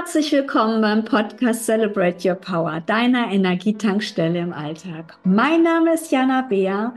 [0.00, 5.18] Herzlich willkommen beim Podcast Celebrate Your Power, deiner Energietankstelle im Alltag.
[5.24, 6.94] Mein Name ist Jana Beer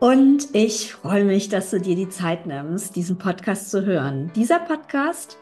[0.00, 4.32] und ich freue mich, dass du dir die Zeit nimmst, diesen Podcast zu hören.
[4.34, 5.38] Dieser Podcast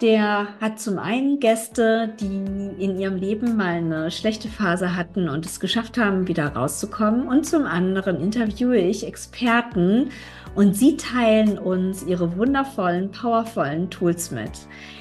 [0.00, 2.36] der hat zum einen Gäste, die
[2.78, 7.26] in ihrem Leben mal eine schlechte Phase hatten und es geschafft haben, wieder rauszukommen.
[7.26, 10.10] Und zum anderen interviewe ich Experten
[10.54, 14.50] und sie teilen uns ihre wundervollen, powervollen Tools mit.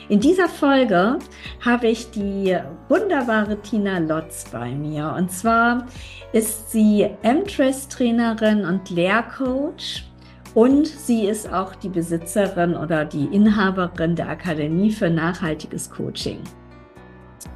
[0.07, 1.19] In dieser Folge
[1.63, 2.57] habe ich die
[2.87, 5.13] wunderbare Tina Lotz bei mir.
[5.17, 5.87] Und zwar
[6.31, 10.03] ist sie M-Trace-Trainerin und Lehrcoach
[10.55, 16.39] und sie ist auch die Besitzerin oder die Inhaberin der Akademie für nachhaltiges Coaching.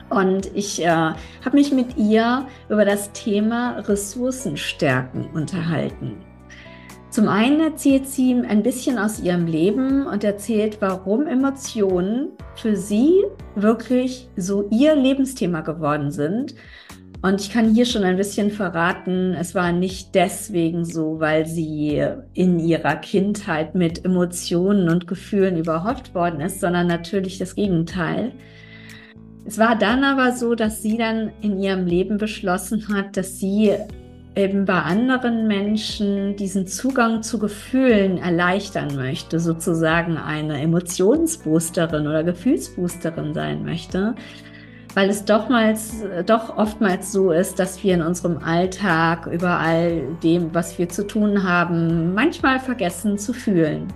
[0.10, 1.16] Und ich äh, habe
[1.54, 6.18] mich mit ihr über das Thema Ressourcenstärken unterhalten.
[7.10, 13.24] Zum einen erzählt sie ein bisschen aus ihrem Leben und erzählt, warum Emotionen für sie
[13.56, 16.54] wirklich so ihr Lebensthema geworden sind
[17.22, 22.02] und ich kann hier schon ein bisschen verraten, es war nicht deswegen so, weil sie
[22.34, 28.32] in ihrer Kindheit mit Emotionen und Gefühlen überhaupt worden ist, sondern natürlich das Gegenteil.
[29.46, 33.74] Es war dann aber so, dass sie dann in ihrem Leben beschlossen hat, dass sie
[34.36, 43.34] eben bei anderen Menschen diesen Zugang zu Gefühlen erleichtern möchte, sozusagen eine Emotionsboosterin oder Gefühlsboosterin
[43.34, 44.16] sein möchte
[44.96, 45.76] weil es doch, mal,
[46.26, 51.06] doch oftmals so ist, dass wir in unserem Alltag über all dem, was wir zu
[51.06, 53.88] tun haben, manchmal vergessen zu fühlen.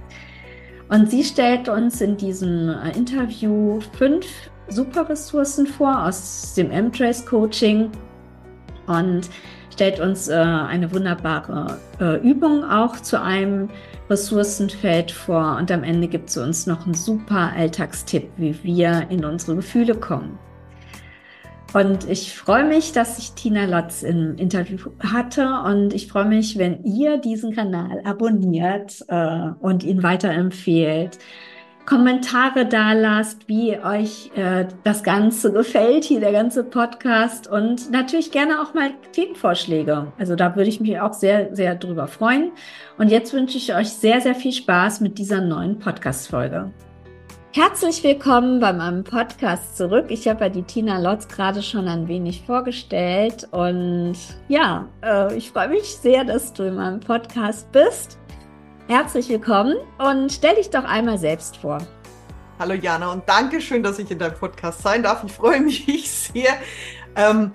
[0.90, 4.26] Und sie stellt uns in diesem äh, Interview fünf
[4.68, 7.90] super Ressourcen vor aus dem M-Trace Coaching
[8.86, 9.30] und
[9.72, 13.70] stellt uns äh, eine wunderbare äh, Übung auch zu einem
[14.10, 15.58] Ressourcenfeld vor.
[15.58, 19.96] Und am Ende gibt sie uns noch einen super Alltagstipp, wie wir in unsere Gefühle
[19.96, 20.38] kommen.
[21.74, 26.60] Und ich freue mich, dass ich Tina Lotz im Interview hatte und ich freue mich,
[26.60, 31.18] wenn ihr diesen Kanal abonniert äh, und ihn weiterempfehlt.
[31.86, 38.32] Kommentare da lasst, wie euch äh, das Ganze gefällt, hier der ganze Podcast und natürlich
[38.32, 40.14] gerne auch mal Themenvorschläge.
[40.18, 42.52] Also da würde ich mich auch sehr, sehr drüber freuen.
[42.98, 46.72] Und jetzt wünsche ich euch sehr, sehr viel Spaß mit dieser neuen Podcast-Folge.
[47.56, 50.06] Herzlich willkommen bei meinem Podcast zurück.
[50.10, 55.52] Ich habe ja die Tina Lotz gerade schon ein wenig vorgestellt und ja, äh, ich
[55.52, 58.18] freue mich sehr, dass du in meinem Podcast bist.
[58.88, 61.78] Herzlich willkommen und stell dich doch einmal selbst vor.
[62.58, 65.24] Hallo Jana und danke schön, dass ich in deinem Podcast sein darf.
[65.24, 66.54] Ich freue mich sehr.
[67.16, 67.52] Ähm,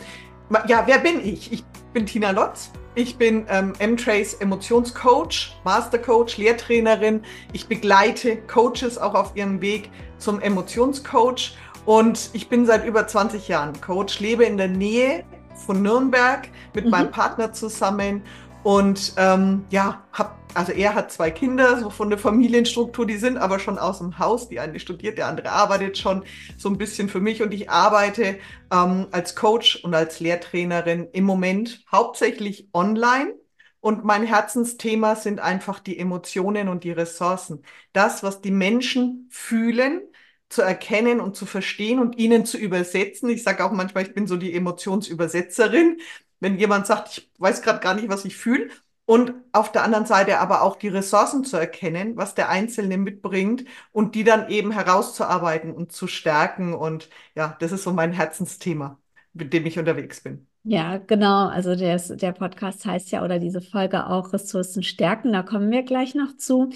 [0.69, 1.53] ja, wer bin ich?
[1.53, 1.65] Ich
[1.99, 2.71] bin Tina Lotz.
[2.95, 7.25] Ich bin ähm, M-Trace Emotionscoach, Mastercoach, Lehrtrainerin.
[7.53, 11.57] Ich begleite Coaches auch auf ihrem Weg zum Emotionscoach.
[11.87, 15.25] Und ich bin seit über 20 Jahren Coach, lebe in der Nähe
[15.67, 16.91] von Nürnberg mit mhm.
[16.93, 18.23] meinem Partner zusammen
[18.63, 23.37] und ähm, ja, hab, also er hat zwei Kinder, so von der Familienstruktur, die sind
[23.39, 24.49] aber schon aus dem Haus.
[24.49, 26.25] Die eine studiert, der andere arbeitet schon
[26.57, 28.39] so ein bisschen für mich und ich arbeite
[28.73, 33.35] ähm, als Coach und als Lehrtrainerin im Moment hauptsächlich online.
[33.81, 37.63] Und mein Herzensthema sind einfach die Emotionen und die Ressourcen.
[37.93, 40.03] Das, was die Menschen fühlen,
[40.49, 43.29] zu erkennen und zu verstehen und ihnen zu übersetzen.
[43.29, 45.99] Ich sage auch manchmal, ich bin so die Emotionsübersetzerin
[46.41, 48.69] wenn jemand sagt, ich weiß gerade gar nicht, was ich fühle.
[49.05, 53.65] Und auf der anderen Seite aber auch die Ressourcen zu erkennen, was der Einzelne mitbringt
[53.91, 56.75] und die dann eben herauszuarbeiten und zu stärken.
[56.75, 58.99] Und ja, das ist so mein Herzensthema,
[59.33, 60.47] mit dem ich unterwegs bin.
[60.63, 61.49] Ja, genau.
[61.49, 65.33] Also der, der Podcast heißt ja oder diese Folge auch Ressourcen stärken.
[65.33, 66.71] Da kommen wir gleich noch zu.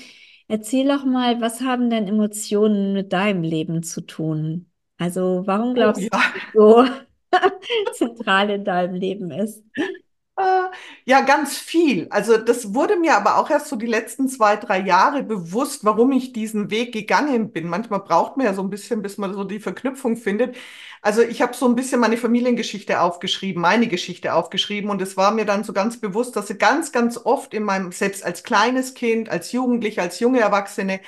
[0.48, 4.70] Erzähl doch mal, was haben denn Emotionen mit deinem Leben zu tun?
[4.96, 6.22] Also warum oh glaubst oh, ja.
[6.54, 6.88] du so?
[7.92, 9.62] zentral in deinem Leben ist?
[10.38, 10.42] Äh,
[11.04, 12.06] ja, ganz viel.
[12.10, 16.10] Also das wurde mir aber auch erst so die letzten zwei, drei Jahre bewusst, warum
[16.12, 17.68] ich diesen Weg gegangen bin.
[17.68, 20.56] Manchmal braucht man ja so ein bisschen, bis man so die Verknüpfung findet.
[21.02, 25.32] Also ich habe so ein bisschen meine Familiengeschichte aufgeschrieben, meine Geschichte aufgeschrieben und es war
[25.32, 28.94] mir dann so ganz bewusst, dass sie ganz, ganz oft in meinem, selbst als kleines
[28.94, 31.00] Kind, als Jugendliche, als junge Erwachsene,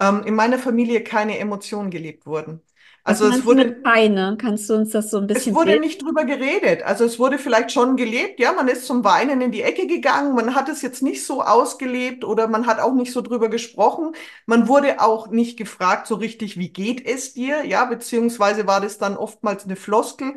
[0.00, 2.62] ähm, in meiner Familie keine Emotionen gelebt wurden.
[3.04, 4.36] Also es wurde keine.
[4.40, 5.52] Kannst du uns das so ein bisschen?
[5.52, 6.82] Es wurde nicht drüber geredet.
[6.84, 8.38] Also es wurde vielleicht schon gelebt.
[8.38, 10.34] Ja, man ist zum Weinen in die Ecke gegangen.
[10.34, 14.14] Man hat es jetzt nicht so ausgelebt oder man hat auch nicht so drüber gesprochen.
[14.46, 17.64] Man wurde auch nicht gefragt so richtig, wie geht es dir?
[17.64, 20.34] Ja, beziehungsweise war das dann oftmals eine Floskel,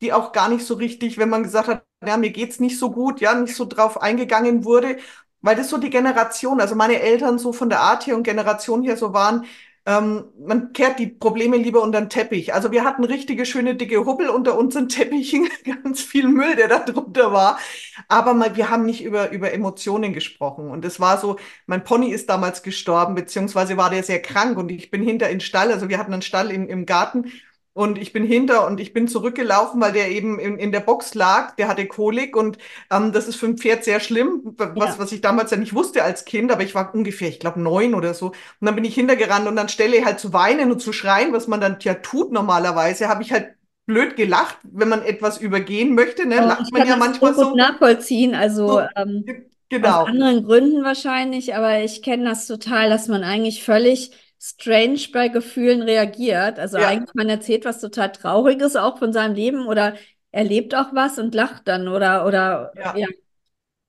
[0.00, 2.90] die auch gar nicht so richtig, wenn man gesagt hat, ja, mir geht's nicht so
[2.90, 4.98] gut, ja, nicht so drauf eingegangen wurde,
[5.40, 8.82] weil das so die Generation, also meine Eltern so von der Art her und Generation
[8.82, 9.46] her so waren,
[9.88, 12.52] ähm, man kehrt die Probleme lieber unter den Teppich.
[12.52, 16.80] Also wir hatten richtige schöne dicke Hubbel unter unseren Teppichen, ganz viel Müll, der da
[16.80, 17.58] drunter war.
[18.06, 20.68] Aber mal, wir haben nicht über, über Emotionen gesprochen.
[20.70, 24.70] Und es war so, mein Pony ist damals gestorben, beziehungsweise war der sehr krank und
[24.70, 25.72] ich bin hinter in den Stall.
[25.72, 27.32] Also wir hatten einen Stall im, im Garten
[27.78, 31.14] und ich bin hinter und ich bin zurückgelaufen, weil der eben in, in der Box
[31.14, 31.54] lag.
[31.54, 32.58] Der hatte Kolik und
[32.90, 34.98] ähm, das ist für ein Pferd sehr schlimm, was, ja.
[34.98, 37.94] was ich damals ja nicht wusste als Kind, aber ich war ungefähr, ich glaube, neun
[37.94, 38.26] oder so.
[38.26, 41.60] Und dann bin ich hintergerannt und anstelle halt zu weinen und zu schreien, was man
[41.60, 43.54] dann ja tut normalerweise, habe ich halt
[43.86, 46.26] blöd gelacht, wenn man etwas übergehen möchte.
[46.26, 46.34] Ne?
[46.34, 47.54] Lacht man ja manchmal so.
[47.54, 49.24] nachvollziehen, also so, ähm,
[49.68, 50.02] genau.
[50.02, 55.28] aus anderen Gründen wahrscheinlich, aber ich kenne das total, dass man eigentlich völlig strange bei
[55.28, 56.58] Gefühlen reagiert.
[56.58, 56.88] Also ja.
[56.88, 59.94] eigentlich man erzählt was total Trauriges auch von seinem Leben oder
[60.30, 62.96] erlebt auch was und lacht dann oder oder ja.
[62.96, 63.08] ja.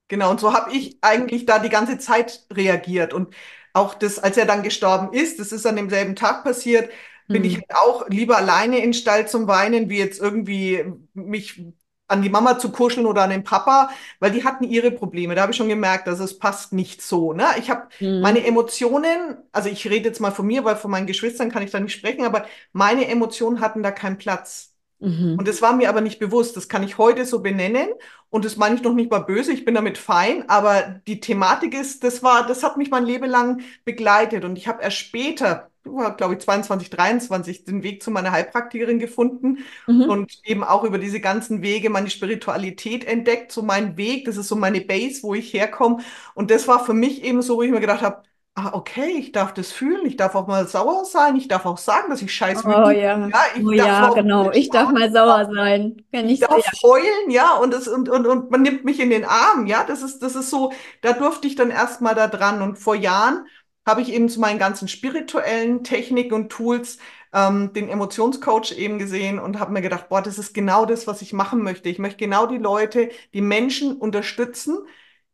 [0.08, 3.14] Genau, und so habe ich eigentlich da die ganze Zeit reagiert.
[3.14, 3.36] Und
[3.74, 6.90] auch das, als er dann gestorben ist, das ist an demselben Tag passiert,
[7.28, 7.64] bin ich hm.
[7.70, 11.64] halt auch lieber alleine in den Stall zum Weinen, wie jetzt irgendwie mich
[12.10, 15.36] an die Mama zu kuscheln oder an den Papa, weil die hatten ihre Probleme.
[15.36, 17.34] Da habe ich schon gemerkt, dass es passt nicht so.
[17.34, 17.46] Ne?
[17.60, 18.22] Ich habe mhm.
[18.22, 21.72] meine Emotionen, also ich rede jetzt mal von mir, weil von meinen Geschwistern kann ich
[21.72, 24.74] da nicht sprechen, aber meine Emotionen hatten da keinen Platz.
[25.00, 25.38] Mhm.
[25.38, 26.58] Und das war mir aber nicht bewusst.
[26.58, 27.88] Das kann ich heute so benennen.
[28.30, 29.54] Und das meine ich noch nicht mal böse.
[29.54, 30.50] Ich bin damit fein.
[30.50, 34.44] Aber die Thematik ist, das war, das hat mich mein Leben lang begleitet.
[34.44, 35.70] Und ich habe erst später
[36.18, 40.04] glaube ich, 22, 23 den Weg zu meiner Heilpraktikerin gefunden mhm.
[40.04, 44.48] und eben auch über diese ganzen Wege meine Spiritualität entdeckt, so mein Weg, das ist
[44.48, 45.98] so meine Base, wo ich herkomme.
[46.36, 48.24] Und das war für mich eben so, wo ich mir gedacht habe,
[48.60, 51.78] ah, okay, ich darf das fühlen, ich darf auch mal sauer sein, ich darf auch
[51.78, 52.74] sagen, dass ich scheiße bin.
[52.74, 56.04] Oh ja, ja, ich oh, ja genau, ich darf mal sauer sein.
[56.12, 56.90] Kann ich, ich darf sehr.
[56.90, 60.02] heulen, ja, und, das, und, und, und man nimmt mich in den Arm, ja, das
[60.02, 60.72] ist, das ist so,
[61.02, 63.46] da durfte ich dann erstmal da dran und vor Jahren
[63.90, 67.00] habe ich eben zu meinen ganzen spirituellen Techniken und Tools
[67.34, 71.22] ähm, den Emotionscoach eben gesehen und habe mir gedacht, boah, das ist genau das, was
[71.22, 71.90] ich machen möchte.
[71.90, 74.78] Ich möchte genau die Leute, die Menschen unterstützen,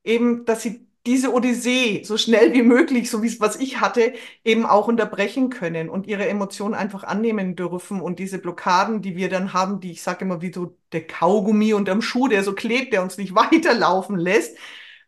[0.03, 4.13] eben, dass sie diese Odyssee so schnell wie möglich, so wie es was ich hatte,
[4.43, 9.29] eben auch unterbrechen können und ihre Emotionen einfach annehmen dürfen und diese Blockaden, die wir
[9.29, 12.93] dann haben, die ich sage immer wie so der Kaugummi unterm Schuh, der so klebt,
[12.93, 14.57] der uns nicht weiterlaufen lässt,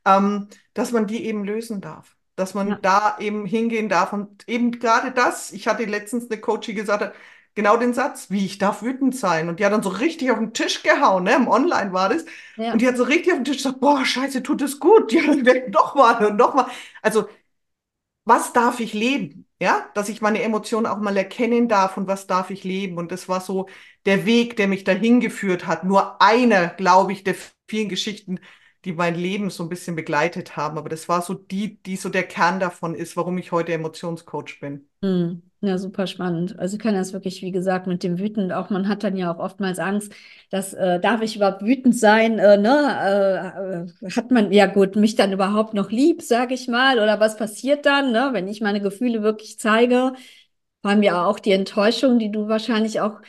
[0.05, 2.79] ähm, dass man die eben lösen darf dass man ja.
[2.81, 4.13] da eben hingehen darf.
[4.13, 7.13] Und eben gerade das, ich hatte letztens eine Coach, die gesagt hat,
[7.55, 9.49] genau den Satz, wie ich darf wütend sein.
[9.49, 11.35] Und die hat dann so richtig auf den Tisch gehauen, ne?
[11.35, 12.23] Im Online war das.
[12.55, 12.71] Ja.
[12.71, 15.11] Und die hat so richtig auf den Tisch gesagt, boah, scheiße, tut es gut.
[15.17, 15.33] Ja,
[15.69, 16.67] doch mal und doch mal.
[17.01, 17.27] Also,
[18.25, 19.47] was darf ich leben?
[19.59, 22.97] Ja, dass ich meine Emotionen auch mal erkennen darf und was darf ich leben.
[22.97, 23.67] Und das war so
[24.05, 25.83] der Weg, der mich dahin geführt hat.
[25.83, 27.35] Nur einer, glaube ich, der
[27.67, 28.39] vielen Geschichten,
[28.85, 30.77] die mein Leben so ein bisschen begleitet haben.
[30.77, 34.59] Aber das war so die, die so der Kern davon ist, warum ich heute Emotionscoach
[34.59, 34.87] bin.
[35.03, 35.41] Hm.
[35.61, 36.59] Ja, super spannend.
[36.59, 39.33] Also ich kann das wirklich, wie gesagt, mit dem wütend auch, man hat dann ja
[39.33, 40.13] auch oftmals Angst,
[40.51, 43.87] dass äh, darf ich überhaupt wütend sein, äh, ne?
[44.05, 47.37] Äh, hat man ja gut, mich dann überhaupt noch lieb, sage ich mal, oder was
[47.37, 48.29] passiert dann, ne?
[48.33, 50.13] Wenn ich meine Gefühle wirklich zeige,
[50.81, 53.19] vor allem ja auch die Enttäuschung, die du wahrscheinlich auch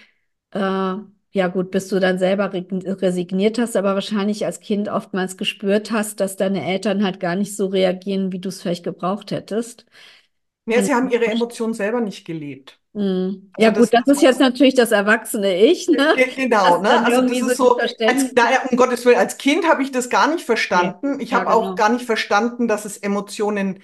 [0.52, 0.94] äh,
[1.30, 6.20] ja gut, bis du dann selber resigniert hast, aber wahrscheinlich als Kind oftmals gespürt hast,
[6.20, 9.86] dass deine Eltern halt gar nicht so reagieren, wie du es vielleicht gebraucht hättest.
[10.66, 12.78] Ja, sie haben ihre Emotionen selber nicht gelebt.
[12.92, 13.50] Mhm.
[13.52, 15.88] Also ja gut, das, das ist jetzt natürlich das erwachsene Ich.
[15.88, 16.14] Ne?
[16.36, 17.05] Genau, ne?
[17.05, 20.32] Also das ist so, als, naja, um Gottes Willen, als Kind habe ich das gar
[20.32, 21.14] nicht verstanden.
[21.14, 21.22] Okay.
[21.22, 21.72] Ich ja, habe genau.
[21.72, 23.82] auch gar nicht verstanden, dass es Emotionen,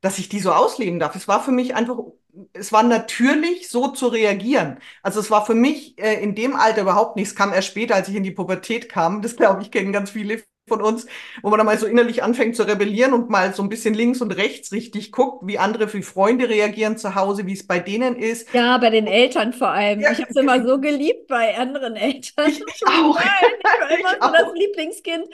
[0.00, 1.16] dass ich die so ausleben darf.
[1.16, 1.98] Es war für mich einfach
[2.52, 4.78] es war natürlich, so zu reagieren.
[5.02, 7.34] Also es war für mich äh, in dem Alter überhaupt nichts.
[7.34, 9.22] kam erst später, als ich in die Pubertät kam.
[9.22, 11.06] Das glaube ich kennen ganz viele von uns,
[11.42, 14.20] wo man dann mal so innerlich anfängt zu rebellieren und mal so ein bisschen links
[14.20, 18.16] und rechts richtig guckt, wie andere, wie Freunde reagieren zu Hause, wie es bei denen
[18.16, 18.52] ist.
[18.52, 20.00] Ja, bei den Eltern vor allem.
[20.00, 22.50] Ja, ich habe es immer so geliebt bei anderen Eltern.
[22.50, 23.18] Ich, ich auch.
[23.60, 24.32] Ich war immer ich so auch.
[24.32, 25.26] das Lieblingskind.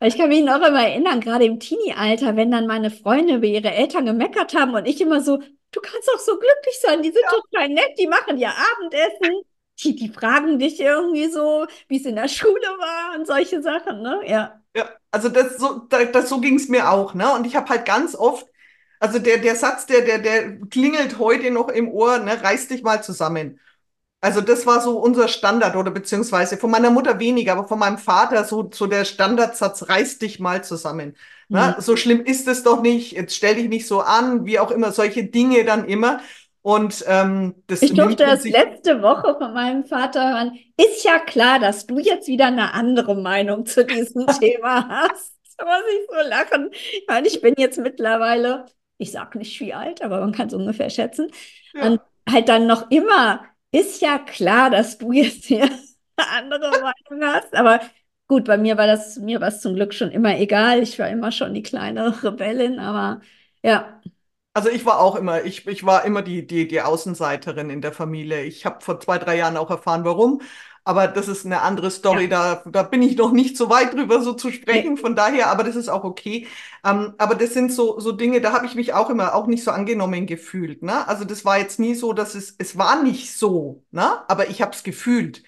[0.00, 3.72] Ich kann mich noch immer erinnern, gerade im Teenie-Alter, wenn dann meine Freunde über ihre
[3.72, 5.40] Eltern gemeckert haben und ich immer so,
[5.72, 7.30] du kannst auch so glücklich sein, die sind ja.
[7.30, 9.42] total nett, die machen ja Abendessen,
[9.80, 14.02] die, die fragen dich irgendwie so, wie es in der Schule war und solche Sachen,
[14.02, 14.20] ne?
[14.26, 14.60] Ja.
[14.76, 17.32] Ja, also das so, das, so ging es mir auch, ne?
[17.34, 18.46] Und ich habe halt ganz oft,
[19.00, 22.82] also der, der Satz, der, der, der klingelt heute noch im Ohr, ne, reiß dich
[22.82, 23.60] mal zusammen.
[24.20, 27.98] Also das war so unser Standard oder beziehungsweise von meiner Mutter weniger, aber von meinem
[27.98, 31.16] Vater so, so der Standardsatz, reiß dich mal zusammen.
[31.48, 31.74] Ne?
[31.76, 31.80] Mhm.
[31.82, 34.92] So schlimm ist es doch nicht, jetzt stell dich nicht so an, wie auch immer,
[34.92, 36.20] solche Dinge dann immer.
[36.62, 40.58] Und ähm, das Ich durfte das letzte Woche von meinem Vater hören.
[40.76, 45.34] Ist ja klar, dass du jetzt wieder eine andere Meinung zu diesem Thema hast.
[45.56, 46.70] Da muss ich so lachen.
[46.72, 48.66] Ich meine, ich bin jetzt mittlerweile
[48.98, 51.30] ich sage nicht wie alt, aber man kann es ungefähr schätzen.
[51.72, 51.86] Ja.
[51.86, 57.24] Und halt dann noch immer, ist ja klar, dass du jetzt hier eine andere Meinung
[57.24, 57.80] hast, aber
[58.28, 60.82] gut, bei mir war das, mir war es zum Glück schon immer egal.
[60.82, 63.20] Ich war immer schon die kleine Rebellin, aber
[63.62, 64.00] ja.
[64.54, 67.92] Also ich war auch immer, ich, ich war immer die, die, die Außenseiterin in der
[67.92, 68.42] Familie.
[68.42, 70.40] Ich habe vor zwei, drei Jahren auch erfahren, warum.
[70.84, 72.24] Aber das ist eine andere Story.
[72.24, 72.28] Ja.
[72.28, 74.96] Da, da bin ich noch nicht so weit drüber, so zu sprechen.
[74.96, 76.46] Von daher, aber das ist auch okay.
[76.84, 79.62] Ähm, aber das sind so, so Dinge, da habe ich mich auch immer auch nicht
[79.62, 80.82] so angenommen gefühlt.
[80.82, 81.06] Ne?
[81.06, 84.28] Also das war jetzt nie so, dass es, es war nicht so, ne?
[84.28, 85.42] aber ich habe es gefühlt.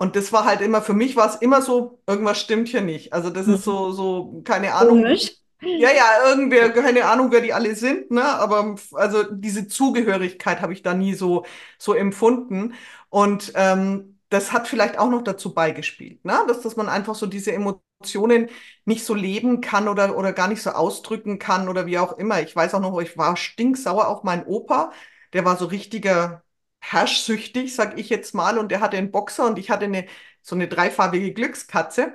[0.00, 3.12] Und das war halt immer, für mich war es immer so, irgendwas stimmt hier nicht.
[3.12, 5.02] Also das ist so, so, keine Ahnung.
[5.02, 5.32] Komisch.
[5.60, 8.24] Ja, ja, irgendwer, keine Ahnung, wer die alle sind, ne?
[8.24, 11.44] Aber also diese Zugehörigkeit habe ich da nie so,
[11.78, 12.72] so empfunden.
[13.10, 16.44] Und ähm, das hat vielleicht auch noch dazu beigespielt, ne?
[16.48, 18.48] Dass, dass man einfach so diese Emotionen
[18.86, 22.40] nicht so leben kann oder, oder gar nicht so ausdrücken kann oder wie auch immer.
[22.40, 24.92] Ich weiß auch noch, ich war stinksauer auf meinen Opa.
[25.34, 26.42] Der war so richtiger
[26.80, 30.06] herrschsüchtig, sag ich jetzt mal, und der hatte einen Boxer und ich hatte eine,
[30.42, 32.14] so eine dreifarbige Glückskatze.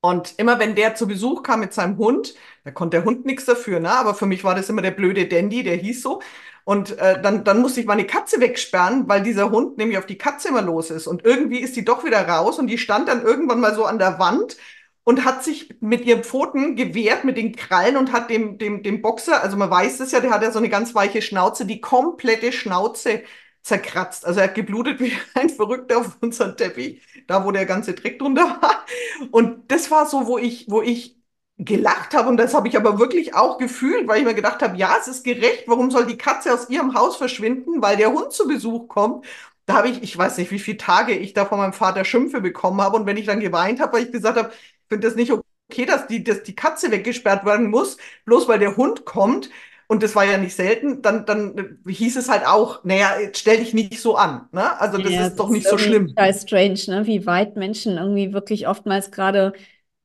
[0.00, 3.46] Und immer wenn der zu Besuch kam mit seinem Hund, da konnte der Hund nichts
[3.46, 3.90] dafür, ne?
[3.90, 6.20] Aber für mich war das immer der blöde Dandy, der hieß so.
[6.64, 10.18] Und äh, dann, dann musste ich meine Katze wegsperren, weil dieser Hund nämlich auf die
[10.18, 11.06] Katze immer los ist.
[11.06, 13.98] Und irgendwie ist die doch wieder raus und die stand dann irgendwann mal so an
[13.98, 14.56] der Wand
[15.04, 19.02] und hat sich mit ihren Pfoten gewehrt, mit den Krallen und hat dem, dem, dem
[19.02, 21.80] Boxer, also man weiß es ja, der hat ja so eine ganz weiche Schnauze, die
[21.80, 23.22] komplette Schnauze
[23.64, 24.26] zerkratzt.
[24.26, 28.20] Also er hat geblutet wie ein Verrückter auf unserem Teppich, da wo der ganze Dreck
[28.20, 28.86] drunter war.
[29.32, 31.16] Und das war so, wo ich, wo ich
[31.58, 34.76] gelacht habe und das habe ich aber wirklich auch gefühlt, weil ich mir gedacht habe,
[34.76, 38.32] ja, es ist gerecht, warum soll die Katze aus ihrem Haus verschwinden, weil der Hund
[38.32, 39.24] zu Besuch kommt.
[39.66, 42.40] Da habe ich, ich weiß nicht, wie viele Tage ich da von meinem Vater Schimpfe
[42.40, 45.16] bekommen habe und wenn ich dann geweint habe, weil ich gesagt habe, ich finde das
[45.16, 49.48] nicht okay, dass die, dass die Katze weggesperrt werden muss, bloß weil der Hund kommt.
[49.88, 53.74] Und das war ja nicht selten, dann, dann hieß es halt auch, naja, stell dich
[53.74, 54.48] nicht so an.
[54.52, 54.78] Ne?
[54.80, 56.16] Also das Ja, ist doch das nicht so irgendwie schlimm.
[56.16, 57.06] total strange, ne?
[57.06, 59.52] Wie weit Menschen irgendwie wirklich oftmals gerade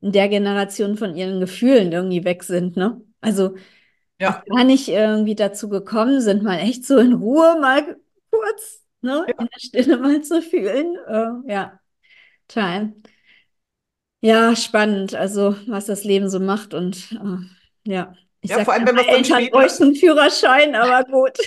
[0.02, 3.00] in der Generation von ihren Gefühlen irgendwie weg sind, ne?
[3.22, 3.56] Also
[4.20, 7.98] Ja, gar nicht irgendwie dazu gekommen sind, mal echt so in Ruhe mal
[8.32, 10.98] kurz, ne, in der Stille mal zu fühlen.
[11.08, 11.80] Äh, ja,
[12.48, 12.94] total.
[14.22, 18.74] Ja, spannend, also was das Leben so macht und äh, ja, ich ja, sag, vor
[18.74, 21.38] allem, wenn man Eltern später, bräuchten einen Führerschein, aber gut.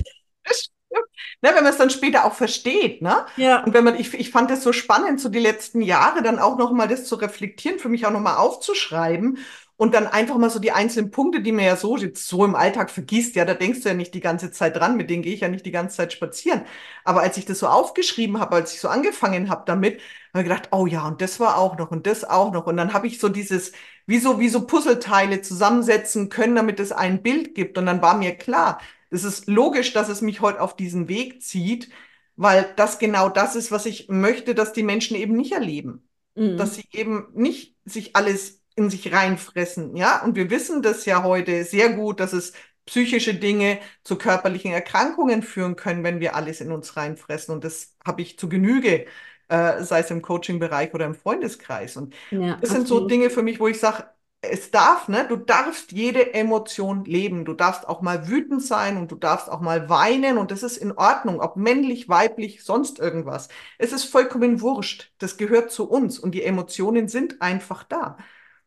[1.42, 3.26] ne, wenn man es dann später auch versteht, ne?
[3.36, 6.38] Ja, Und wenn man, ich, ich fand es so spannend, so die letzten Jahre dann
[6.38, 9.38] auch nochmal das zu reflektieren, für mich auch nochmal aufzuschreiben
[9.76, 12.54] und dann einfach mal so die einzelnen Punkte, die man ja so jetzt so im
[12.54, 15.34] Alltag vergisst, ja, da denkst du ja nicht die ganze Zeit dran, mit denen gehe
[15.34, 16.62] ich ja nicht die ganze Zeit spazieren.
[17.04, 20.00] Aber als ich das so aufgeschrieben habe, als ich so angefangen habe damit,
[20.34, 22.66] habe ich gedacht, oh ja, und das war auch noch und das auch noch.
[22.66, 23.72] Und dann habe ich so dieses,
[24.06, 27.78] wie so, wie so Puzzleteile zusammensetzen können, damit es ein Bild gibt.
[27.78, 28.80] Und dann war mir klar,
[29.10, 31.90] es ist logisch, dass es mich heute auf diesen Weg zieht,
[32.36, 36.08] weil das genau das ist, was ich möchte, dass die Menschen eben nicht erleben.
[36.34, 36.74] Dass mhm.
[36.74, 40.22] sie eben nicht sich alles in sich reinfressen, ja.
[40.24, 42.54] Und wir wissen das ja heute sehr gut, dass es
[42.86, 47.54] psychische Dinge zu körperlichen Erkrankungen führen können, wenn wir alles in uns reinfressen.
[47.54, 49.06] Und das habe ich zu Genüge,
[49.48, 51.96] äh, sei es im Coaching-Bereich oder im Freundeskreis.
[51.96, 53.06] Und Ja, das sind so.
[53.06, 54.04] Dinge für mich, wo ich sage,
[54.44, 55.24] es darf, ne?
[55.28, 57.44] Du darfst jede Emotion leben.
[57.44, 60.78] Du darfst auch mal wütend sein und du darfst auch mal weinen und das ist
[60.78, 63.48] in Ordnung, ob männlich, weiblich, sonst irgendwas.
[63.78, 65.12] Es ist vollkommen wurscht.
[65.18, 68.16] Das gehört zu uns und die Emotionen sind einfach da.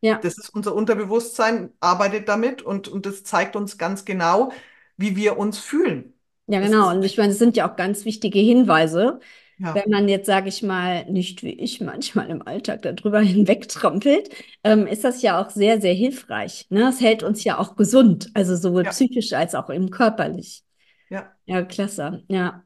[0.02, 0.20] Ja.
[0.22, 4.52] Das ist unser Unterbewusstsein, arbeitet damit und, und das zeigt uns ganz genau,
[4.98, 6.14] wie wir uns fühlen.
[6.48, 6.92] Ja, genau.
[6.92, 9.20] Und ich meine, es sind ja auch ganz wichtige Hinweise.
[9.58, 14.30] Ja, Wenn man jetzt, sage ich mal, nicht wie ich manchmal im Alltag darüber hinwegtrampelt,
[14.64, 16.68] ähm, ist das ja auch sehr, sehr hilfreich.
[16.70, 16.90] Ne?
[16.90, 20.64] Es hält uns ja auch gesund, also sowohl ja, psychisch als auch eben körperlich.
[21.10, 21.36] ja.
[21.46, 22.24] Ja, klasse.
[22.30, 22.64] Ja.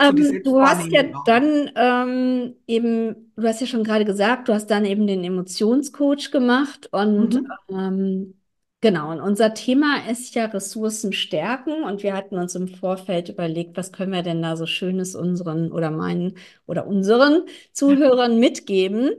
[0.00, 1.24] Ähm, du hast ja Selbstwahrnehmung auch.
[1.24, 6.30] dann ähm, eben, du hast ja schon gerade gesagt, du hast dann eben den Emotionscoach
[6.32, 8.40] gemacht und Mhm, ähm,
[8.84, 13.76] genau, und unser Thema ist ja Ressourcen stärken und wir hatten uns im Vorfeld überlegt,
[13.76, 16.36] was können wir denn da so Schönes unseren oder meinen
[16.66, 19.10] oder unseren Zuhörern mitgeben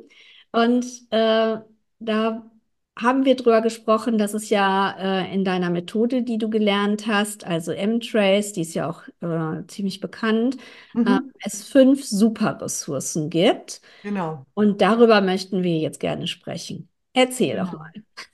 [0.52, 1.58] und äh,
[2.00, 2.52] da
[2.98, 7.46] haben wir drüber gesprochen, dass es ja äh, in deiner Methode, die du gelernt hast,
[7.46, 10.58] also M-Trace, die ist ja auch äh, ziemlich bekannt,
[11.06, 13.82] äh, mhm, es fünf Superressourcen gibt.
[14.04, 14.46] genau.
[14.54, 16.90] Und darüber möchten wir jetzt gerne sprechen.
[17.14, 17.78] Erzähl doch Genau.
[17.78, 17.92] mal.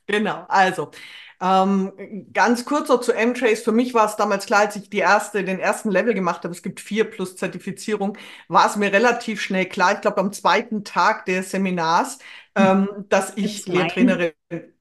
[0.07, 0.91] Genau, also
[1.41, 1.91] ähm,
[2.33, 3.63] ganz kurz noch zu M-Trace.
[3.63, 6.53] Für mich war es damals klar, als ich die erste, den ersten Level gemacht habe,
[6.53, 8.17] es gibt vier plus Zertifizierung,
[8.47, 9.93] war es mir relativ schnell klar.
[9.93, 12.19] Ich glaube, am zweiten Tag des Seminars,
[12.55, 14.33] ähm, dass ich Lehrtrainerin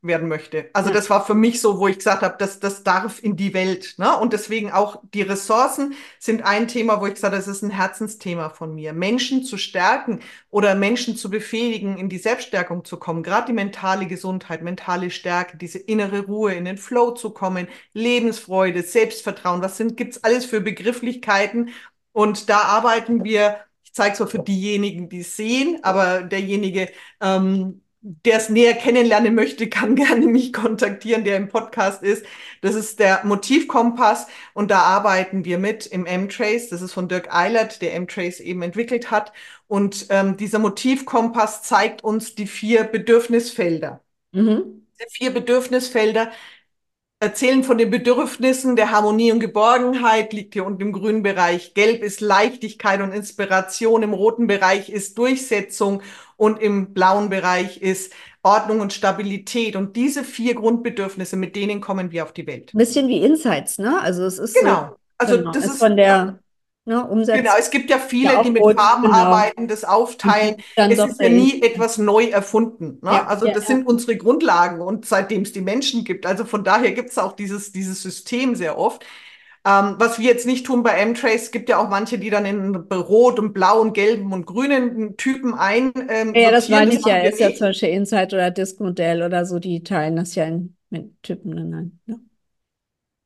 [0.03, 0.71] werden möchte.
[0.73, 0.95] Also ja.
[0.95, 3.95] das war für mich so, wo ich gesagt habe, das, das darf in die Welt.
[3.99, 4.17] Ne?
[4.17, 7.71] Und deswegen auch die Ressourcen sind ein Thema, wo ich gesagt habe, das ist ein
[7.71, 8.93] Herzensthema von mir.
[8.93, 14.07] Menschen zu stärken oder Menschen zu befähigen, in die Selbststärkung zu kommen, gerade die mentale
[14.07, 19.97] Gesundheit, mentale Stärke, diese innere Ruhe, in den Flow zu kommen, Lebensfreude, Selbstvertrauen, was sind,
[19.97, 21.71] gibt's alles für Begrifflichkeiten?
[22.13, 23.61] Und da arbeiten wir
[23.91, 26.89] ich zeige es mal für diejenigen, die es sehen, aber derjenige,
[27.21, 32.25] ähm, der es näher kennenlernen möchte, kann gerne mich kontaktieren, der im Podcast ist.
[32.63, 36.69] Das ist der Motivkompass und da arbeiten wir mit im M-Trace.
[36.69, 39.33] Das ist von Dirk Eilert, der M-Trace eben entwickelt hat.
[39.67, 44.03] Und ähm, dieser Motivkompass zeigt uns die vier Bedürfnisfelder.
[44.31, 44.87] Mhm.
[44.99, 46.31] Diese vier Bedürfnisfelder,
[47.23, 51.75] Erzählen von den Bedürfnissen der Harmonie und Geborgenheit liegt hier unten im grünen Bereich.
[51.75, 54.03] Gelb ist Leichtigkeit und Inspiration.
[54.03, 56.01] Im roten Bereich ist Durchsetzung
[56.39, 59.77] und im blauen Bereich ist Ordnung und Stabilität.
[59.77, 62.73] Und diese vier Grundbedürfnisse, mit denen kommen wir auf die Welt.
[62.73, 64.01] Ein bisschen wie Insights, ne?
[64.01, 64.81] Also es ist genau.
[64.81, 65.51] So, also genau.
[65.53, 66.40] das ist von der
[66.87, 69.15] Ne, genau, es gibt ja viele, ja, die mit Farben genau.
[69.15, 70.57] arbeiten, das aufteilen.
[70.75, 72.99] Es ist ja nie etwas neu erfunden.
[73.03, 73.11] Ne?
[73.13, 76.25] Ja, also ja, das sind unsere Grundlagen und seitdem es die Menschen gibt.
[76.25, 79.05] Also von daher gibt es auch dieses, dieses System sehr oft.
[79.63, 82.75] Ähm, was wir jetzt nicht tun bei M-Trace, gibt ja auch manche, die dann in
[82.75, 85.93] rot und blau und gelben und grünen Typen ein.
[86.09, 87.19] Ähm, ja, das meine ich ja.
[87.19, 91.23] Ist ja zum Beispiel Insight oder Disk-Modell oder so, die teilen das ja in, mit
[91.23, 92.01] Typen ein.
[92.07, 92.21] Ne?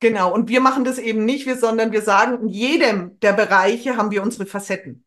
[0.04, 3.96] Genau, und wir machen das eben nicht, wir, sondern wir sagen, in jedem der Bereiche
[3.96, 5.02] haben wir unsere Facetten.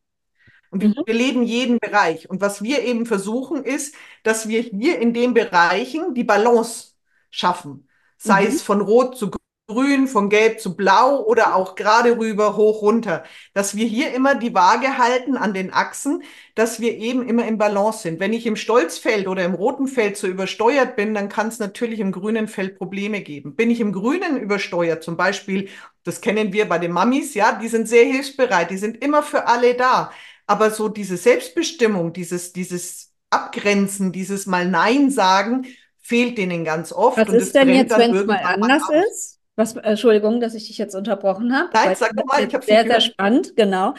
[0.72, 0.96] Und mhm.
[1.06, 2.32] wir leben jeden Bereich.
[2.32, 6.94] Und was wir eben versuchen, ist, dass wir hier in den Bereichen die Balance
[7.30, 7.88] schaffen.
[8.18, 8.48] Sei mhm.
[8.48, 9.30] es von Rot zu
[9.68, 13.24] grün, von gelb zu blau oder auch gerade rüber, hoch, runter.
[13.54, 16.24] Dass wir hier immer die Waage halten an den Achsen,
[16.56, 18.22] dass wir eben immer im Balance sind.
[18.22, 22.00] Wenn ich im Stolzfeld oder im roten Feld so übersteuert bin, dann kann es natürlich
[22.00, 23.56] im grünen Feld Probleme geben.
[23.56, 25.68] Bin ich im grünen übersteuert, zum Beispiel,
[26.04, 29.48] das kennen wir bei den Mamis, ja, die sind sehr hilfsbereit, die sind immer für
[29.48, 30.12] alle da.
[30.46, 35.68] Aber so diese Selbstbestimmung, dieses, dieses Abgrenzen, dieses mal Nein sagen,
[36.00, 37.18] fehlt denen ganz oft.
[37.18, 39.37] Was ist denn jetzt, wenn es mal anders ist?
[39.58, 41.70] Was, Entschuldigung, dass ich dich jetzt unterbrochen habe.
[41.74, 43.96] Nein, sag doch mal, ich habe sehr, sehr spannend, genau.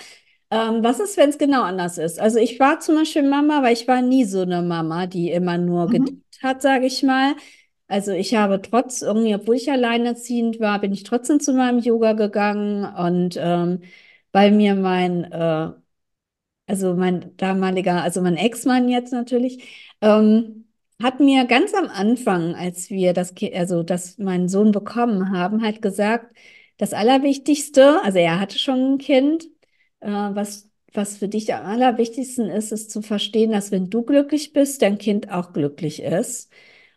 [0.51, 2.21] Ähm, was ist, wenn es genau anders ist?
[2.21, 5.59] Also ich war zum Beispiel Mama, weil ich war nie so eine Mama, die immer
[5.59, 5.91] nur mhm.
[5.91, 7.35] gedient hat, sage ich mal.
[7.89, 12.13] Also ich habe trotz irgendwie, obwohl ich alleinerziehend war, bin ich trotzdem zu meinem Yoga
[12.13, 13.83] gegangen und ähm,
[14.33, 15.73] weil mir mein, äh,
[16.67, 20.68] also mein damaliger, also mein Ex-Mann jetzt natürlich, ähm,
[21.03, 25.81] hat mir ganz am Anfang, als wir das, also das meinen Sohn bekommen haben, halt
[25.83, 26.35] gesagt,
[26.77, 29.45] das Allerwichtigste, also er hatte schon ein Kind,
[30.01, 34.53] äh, was, was für dich am allerwichtigsten ist, ist zu verstehen, dass wenn du glücklich
[34.53, 36.51] bist, dein Kind auch glücklich ist.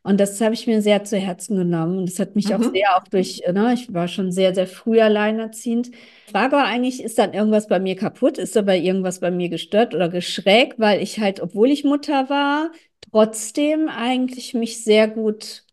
[0.04, 2.00] Und das habe ich mir sehr zu Herzen genommen.
[2.00, 2.56] Und das hat mich mhm.
[2.56, 5.92] auch sehr auch durch, ne, ich war schon sehr, sehr früh alleinerziehend.
[6.32, 8.40] Frage war eigentlich, ist dann irgendwas bei mir kaputt?
[8.40, 10.80] Ist dabei irgendwas bei mir gestört oder geschrägt?
[10.80, 12.72] Weil ich halt, obwohl ich Mutter war,
[13.12, 15.66] trotzdem eigentlich mich sehr gut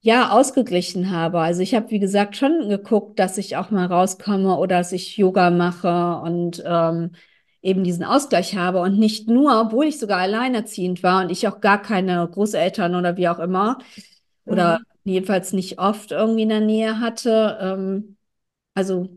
[0.00, 1.40] ja ausgeglichen habe.
[1.40, 5.16] Also ich habe, wie gesagt, schon geguckt, dass ich auch mal rauskomme oder dass ich
[5.16, 7.12] Yoga mache und ähm,
[7.62, 11.60] eben diesen Ausgleich habe und nicht nur, obwohl ich sogar alleinerziehend war und ich auch
[11.60, 13.78] gar keine Großeltern oder wie auch immer
[14.44, 15.12] oder mhm.
[15.12, 17.58] jedenfalls nicht oft irgendwie in der Nähe hatte.
[17.60, 18.16] Ähm,
[18.74, 19.08] also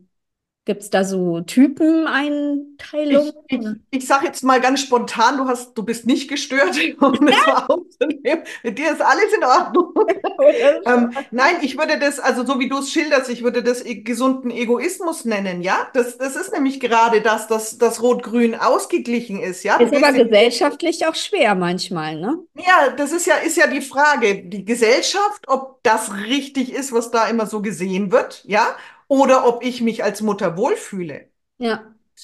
[0.67, 3.31] Gibt es da so Typeneinteilungen?
[3.47, 7.13] Ich, ich, ich sage jetzt mal ganz spontan, du, hast, du bist nicht gestört, um
[7.25, 8.43] das mal aufzunehmen.
[8.63, 9.93] Mit dir ist alles in Ordnung.
[10.85, 14.01] ähm, nein, ich würde das, also so wie du es schilderst, ich würde das e-,
[14.01, 15.87] gesunden Egoismus nennen, ja?
[15.93, 19.77] Das, das ist nämlich gerade das, dass das Rot-Grün ausgeglichen ist, ja?
[19.77, 22.39] Ist aber gesellschaftlich auch schwer manchmal, ne?
[22.55, 27.09] Ja, das ist ja, ist ja die Frage, die Gesellschaft, ob das richtig ist, was
[27.09, 28.75] da immer so gesehen wird, ja?
[29.07, 31.29] Oder ob ich mich als Mutter wohlfühle.
[31.57, 31.83] Ja.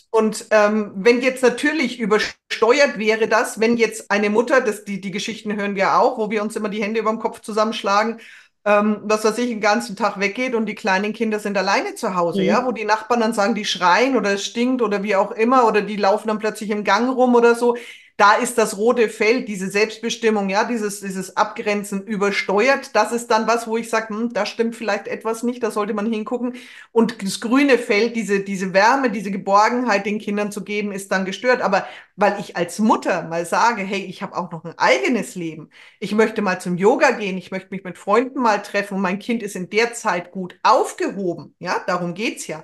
[0.10, 5.12] Und ähm, wenn jetzt natürlich übersteuert wäre das, wenn jetzt eine Mutter, das, die, die
[5.12, 8.20] Geschichten hören wir auch, wo wir uns immer die Hände über dem Kopf zusammenschlagen,
[8.66, 12.16] ähm, was weiß ich, den ganzen Tag weggeht und die kleinen Kinder sind alleine zu
[12.16, 12.48] Hause, mhm.
[12.48, 15.68] ja, wo die Nachbarn dann sagen, die schreien oder es stinkt oder wie auch immer
[15.68, 17.76] oder die laufen dann plötzlich im Gang rum oder so
[18.18, 22.96] da ist das rote Feld, diese Selbstbestimmung, ja, dieses, dieses Abgrenzen übersteuert.
[22.96, 25.94] Das ist dann was, wo ich sage, hm, da stimmt vielleicht etwas nicht, da sollte
[25.96, 26.54] man hingucken.
[26.92, 31.26] Und das grüne Feld, diese, diese Wärme, diese Geborgenheit den Kindern zu geben, ist dann
[31.26, 31.62] gestört.
[31.62, 35.70] Aber weil ich als Mutter mal sage, hey, ich habe auch noch ein eigenes Leben.
[36.00, 39.20] Ich möchte mal zum Yoga gehen, ich möchte mich mit Freunden mal treffen und mein
[39.20, 41.56] Kind ist in der Zeit gut aufgehoben.
[41.60, 42.64] Ja, darum geht's ja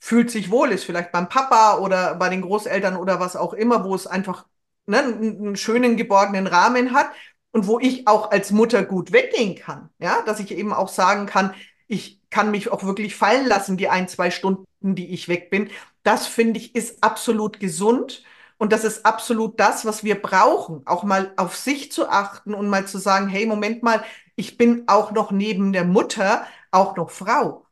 [0.00, 3.84] fühlt sich wohl, ist vielleicht beim Papa oder bei den Großeltern oder was auch immer,
[3.84, 4.46] wo es einfach
[4.88, 7.10] ne, einen schönen geborgenen Rahmen hat
[7.52, 9.90] und wo ich auch als Mutter gut weggehen kann.
[9.98, 11.54] Ja, dass ich eben auch sagen kann,
[11.86, 15.70] ich kann mich auch wirklich fallen lassen, die ein, zwei Stunden, die ich weg bin.
[16.02, 18.22] Das finde ich ist absolut gesund.
[18.58, 22.68] Und das ist absolut das, was wir brauchen, auch mal auf sich zu achten und
[22.68, 24.02] mal zu sagen, hey, Moment mal,
[24.34, 27.66] ich bin auch noch neben der Mutter auch noch Frau.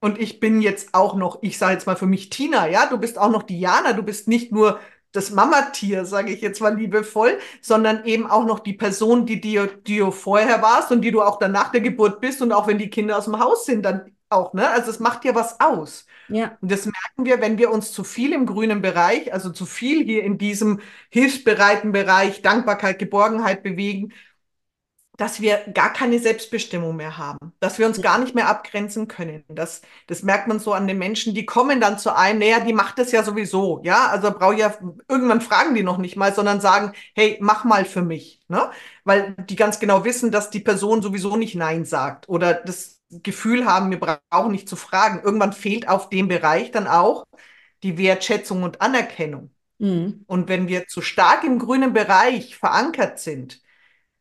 [0.00, 2.98] Und ich bin jetzt auch noch, ich sage jetzt mal für mich Tina, ja, du
[2.98, 4.80] bist auch noch Diana, du bist nicht nur
[5.12, 9.66] das Mamatier, sage ich jetzt mal liebevoll, sondern eben auch noch die Person, die dir,
[9.66, 12.66] die du vorher warst und die du auch dann nach der Geburt bist und auch
[12.66, 14.68] wenn die Kinder aus dem Haus sind, dann auch, ne?
[14.70, 16.06] Also es macht ja was aus.
[16.28, 16.56] Ja.
[16.60, 20.04] Und das merken wir, wenn wir uns zu viel im grünen Bereich, also zu viel
[20.04, 24.12] hier in diesem hilfsbereiten Bereich Dankbarkeit, Geborgenheit bewegen,
[25.20, 29.44] dass wir gar keine Selbstbestimmung mehr haben, dass wir uns gar nicht mehr abgrenzen können.
[29.48, 32.72] Das, das merkt man so an den Menschen, die kommen dann zu einem, naja, die
[32.72, 34.74] macht es ja sowieso, ja, also brauche ja,
[35.08, 38.70] irgendwann fragen die noch nicht mal, sondern sagen, hey, mach mal für mich, ne?
[39.04, 43.66] Weil die ganz genau wissen, dass die Person sowieso nicht Nein sagt oder das Gefühl
[43.66, 45.20] haben, wir brauchen nicht zu fragen.
[45.22, 47.26] Irgendwann fehlt auf dem Bereich dann auch
[47.82, 49.50] die Wertschätzung und Anerkennung.
[49.78, 50.24] Mhm.
[50.26, 53.60] Und wenn wir zu stark im grünen Bereich verankert sind,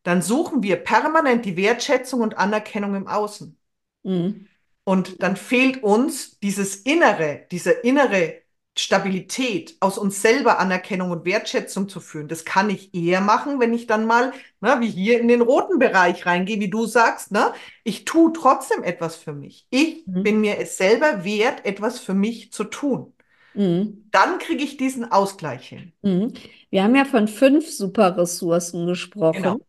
[0.10, 3.58] dann suchen wir permanent die Wertschätzung und Anerkennung im Außen.
[4.04, 4.48] Mhm.
[4.84, 8.42] Und dann fehlt uns dieses Innere, diese innere
[8.78, 12.28] Stabilität, aus uns selber Anerkennung und Wertschätzung zu führen.
[12.28, 15.80] Das kann ich eher machen, wenn ich dann mal, ne, wie hier in den roten
[15.80, 17.52] Bereich reingehe, wie du sagst, ne,
[17.84, 19.68] ich tue trotzdem etwas für mich.
[19.70, 20.24] Ich mhm.
[20.24, 23.14] bin mir es selber wert, etwas für mich zu tun.
[23.54, 24.06] Mhm.
[24.12, 25.92] Dann kriege ich diesen Ausgleich hin.
[26.02, 26.34] Mhm.
[26.70, 29.44] Wir haben ja von fünf Superressourcen gesprochen.
[29.44, 29.60] Genau.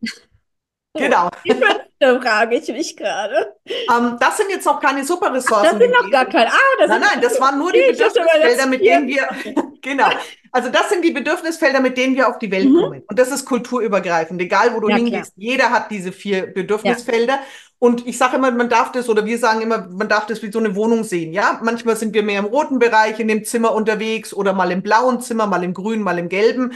[0.95, 1.29] Genau.
[1.45, 3.55] Die fünfte frage ich mich gerade.
[3.65, 5.79] Ähm, das sind jetzt noch keine Superressourcen.
[5.79, 6.51] Das sind noch gar keine.
[6.51, 9.29] Ah, das nein, nein, das waren nur die Bedürfnisfelder, mit denen wir.
[9.83, 10.11] genau.
[10.53, 12.81] Also das sind die Bedürfnisfelder, mit denen wir auf die Welt mhm.
[12.81, 13.03] kommen.
[13.07, 14.41] Und das ist kulturübergreifend.
[14.41, 15.51] Egal, wo du ja, hingehst, klar.
[15.53, 17.35] jeder hat diese vier Bedürfnisfelder.
[17.35, 17.41] Ja.
[17.79, 20.51] Und ich sage immer, man darf das, oder wir sagen immer, man darf das wie
[20.51, 21.33] so eine Wohnung sehen.
[21.33, 24.83] Ja, manchmal sind wir mehr im roten Bereich in dem Zimmer unterwegs oder mal im
[24.83, 26.73] blauen Zimmer, mal im grünen, mal im gelben.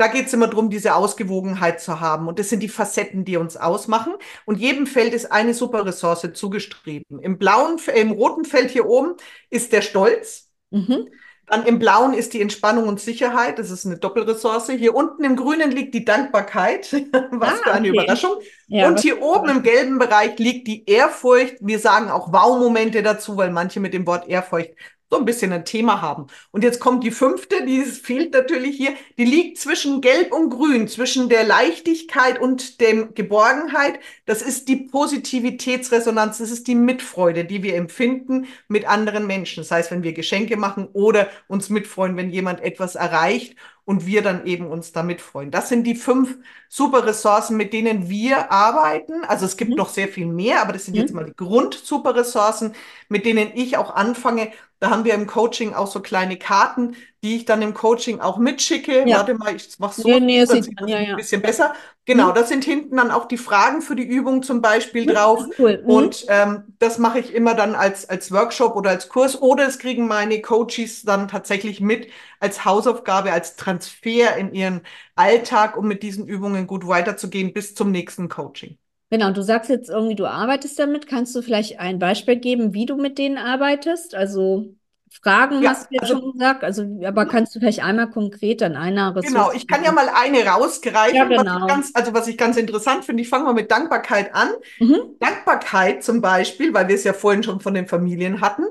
[0.00, 2.26] Da geht es immer darum, diese Ausgewogenheit zu haben.
[2.26, 4.14] Und das sind die Facetten, die uns ausmachen.
[4.46, 7.18] Und jedem Feld ist eine super Ressource zugeschrieben.
[7.20, 9.16] Im blauen, im roten Feld hier oben
[9.50, 10.48] ist der Stolz.
[10.70, 11.08] Mhm.
[11.46, 13.58] Dann im blauen ist die Entspannung und Sicherheit.
[13.58, 14.70] Das ist eine Doppelressource.
[14.70, 16.90] Hier unten im grünen liegt die Dankbarkeit.
[17.32, 17.98] Was ah, für eine okay.
[17.98, 18.36] Überraschung.
[18.68, 21.56] Ja, und hier oben im gelben Bereich liegt die Ehrfurcht.
[21.60, 24.70] Wir sagen auch Wow-Momente dazu, weil manche mit dem Wort Ehrfurcht
[25.10, 26.28] so ein bisschen ein Thema haben.
[26.52, 30.86] Und jetzt kommt die fünfte, die fehlt natürlich hier, die liegt zwischen Gelb und Grün,
[30.86, 33.98] zwischen der Leichtigkeit und dem Geborgenheit.
[34.26, 39.62] Das ist die Positivitätsresonanz, das ist die Mitfreude, die wir empfinden mit anderen Menschen.
[39.62, 44.22] Das heißt, wenn wir Geschenke machen oder uns mitfreuen, wenn jemand etwas erreicht und wir
[44.22, 45.50] dann eben uns damit freuen.
[45.50, 49.24] Das sind die fünf super Ressourcen, mit denen wir arbeiten.
[49.24, 49.78] Also es gibt mhm.
[49.78, 51.00] noch sehr viel mehr, aber das sind mhm.
[51.00, 52.74] jetzt mal die Grund-Super Ressourcen,
[53.08, 54.52] mit denen ich auch anfange.
[54.80, 58.38] Da haben wir im Coaching auch so kleine Karten, die ich dann im Coaching auch
[58.38, 59.06] mitschicke.
[59.06, 59.18] Ja.
[59.18, 61.10] Warte mal, ich mach so, nee, nee, dann sieht man ja, ja.
[61.10, 61.74] ein bisschen besser.
[62.06, 62.34] Genau, mhm.
[62.34, 65.44] da sind hinten dann auch die Fragen für die Übung zum Beispiel mhm, drauf.
[65.58, 65.82] Cool.
[65.82, 65.90] Mhm.
[65.90, 69.40] Und ähm, das mache ich immer dann als, als Workshop oder als Kurs.
[69.40, 72.08] Oder es kriegen meine Coaches dann tatsächlich mit
[72.40, 74.80] als Hausaufgabe, als Transfer in ihren
[75.14, 78.78] Alltag, um mit diesen Übungen gut weiterzugehen bis zum nächsten Coaching.
[79.10, 81.06] Genau, und du sagst jetzt irgendwie, du arbeitest damit.
[81.06, 84.14] Kannst du vielleicht ein Beispiel geben, wie du mit denen arbeitest?
[84.14, 84.74] Also
[85.10, 88.62] Fragen ja, hast du jetzt also, schon gesagt, also, aber kannst du vielleicht einmal konkret
[88.62, 91.44] an einer Ressource Genau, ich kann ja mal eine rausgreifen, ja, genau.
[91.44, 93.22] was ich ganz, also was ich ganz interessant finde.
[93.22, 94.50] Ich fange mal mit Dankbarkeit an.
[94.78, 95.16] Mhm.
[95.18, 98.62] Dankbarkeit zum Beispiel, weil wir es ja vorhin schon von den Familien hatten,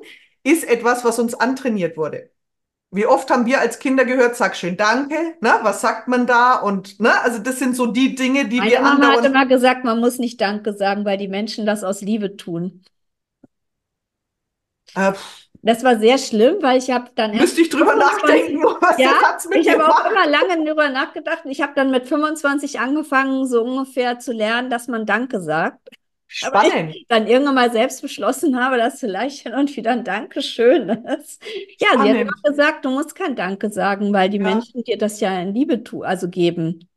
[0.43, 2.30] ist etwas, was uns antrainiert wurde.
[2.91, 5.60] Wie oft haben wir als Kinder gehört, sag schön Danke, ne?
[5.62, 6.56] Was sagt man da?
[6.56, 9.86] Und ne, also das sind so die Dinge, die Meine wir Mama hat immer gesagt,
[9.86, 12.84] man muss nicht Danke sagen, weil die Menschen das aus Liebe tun.
[14.95, 15.13] Äh,
[15.62, 19.12] das war sehr schlimm, weil ich habe dann Müsste ich drüber 25, nachdenken, was ja,
[19.54, 21.41] ich habe auch immer lange drüber nachgedacht.
[21.45, 25.89] Ich habe dann mit 25 angefangen, so ungefähr zu lernen, dass man Danke sagt.
[26.31, 26.95] Spannend.
[27.07, 31.41] Dann irgendwann mal selbst beschlossen habe, dass vielleicht hin und wieder ein Dankeschön ist.
[31.79, 32.05] Ja, Spannend.
[32.05, 34.43] sie hat immer gesagt, du musst kein Danke sagen, weil die ja.
[34.43, 36.87] Menschen dir das ja in Liebe tu also geben.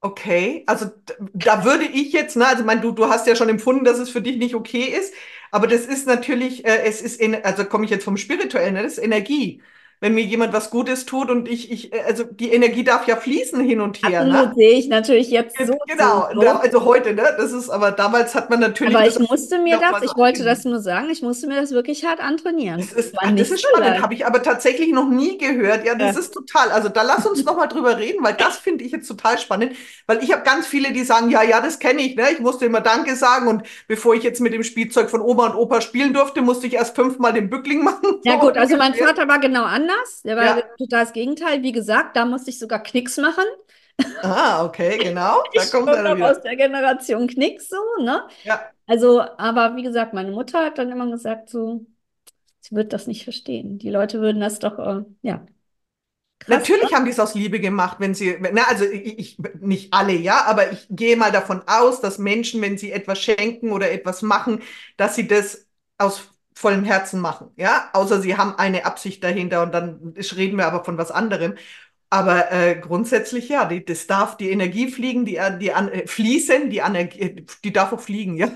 [0.00, 0.86] Okay, also
[1.34, 4.10] da würde ich jetzt, ne, also mein, du, du hast ja schon empfunden, dass es
[4.10, 5.14] für dich nicht okay ist,
[5.52, 8.82] aber das ist natürlich, äh, es ist, in, also komme ich jetzt vom Spirituellen, ne,
[8.82, 9.62] das ist Energie.
[10.00, 13.60] Wenn mir jemand was Gutes tut und ich, ich, also die Energie darf ja fließen
[13.60, 14.22] hin und her.
[14.22, 14.54] Absolut, ne?
[14.56, 15.76] sehe ich natürlich jetzt so.
[15.86, 16.40] Genau, so.
[16.40, 17.34] also heute, ne?
[17.36, 18.96] Das ist, aber damals hat man natürlich.
[18.96, 22.06] Aber ich musste mir das, ich wollte das nur sagen, ich musste mir das wirklich
[22.06, 22.78] hart antrainieren.
[22.80, 25.84] Das ist, das ist spannend, habe ich aber tatsächlich noch nie gehört.
[25.84, 26.20] Ja, das ja.
[26.20, 26.70] ist total.
[26.70, 30.24] Also da lass uns nochmal drüber reden, weil das finde ich jetzt total spannend, weil
[30.24, 32.32] ich habe ganz viele, die sagen, ja, ja, das kenne ich, ne?
[32.32, 35.56] Ich musste immer Danke sagen und bevor ich jetzt mit dem Spielzeug von Oma und
[35.56, 38.20] Opa spielen durfte, musste ich erst fünfmal den Bückling machen.
[38.24, 39.89] Ja gut, also mein Vater war genau anders.
[40.24, 40.62] Der war ja.
[40.78, 41.62] total das Gegenteil.
[41.62, 43.44] Wie gesagt, da musste ich sogar Knicks machen.
[44.22, 45.42] Ah, okay, genau.
[45.54, 46.30] Da ich kommt er wieder.
[46.30, 48.22] aus der Generation Knicks so, ne?
[48.44, 48.70] Ja.
[48.86, 51.86] Also, aber wie gesagt, meine Mutter hat dann immer gesagt, so,
[52.60, 53.78] sie wird das nicht verstehen.
[53.78, 55.46] Die Leute würden das doch, äh, ja.
[56.40, 59.92] Krass, Natürlich haben die es aus Liebe gemacht, wenn sie, na, also ich, ich, nicht
[59.92, 63.90] alle, ja, aber ich gehe mal davon aus, dass Menschen, wenn sie etwas schenken oder
[63.90, 64.62] etwas machen,
[64.96, 66.29] dass sie das aus
[66.60, 70.84] vollem Herzen machen, ja, außer sie haben eine Absicht dahinter und dann reden wir aber
[70.84, 71.54] von was anderem.
[72.10, 76.68] Aber äh, grundsätzlich ja, die, das darf die Energie fliegen, die, die an, äh, fließen,
[76.68, 78.48] die, Aner die darf auch fliegen, ja.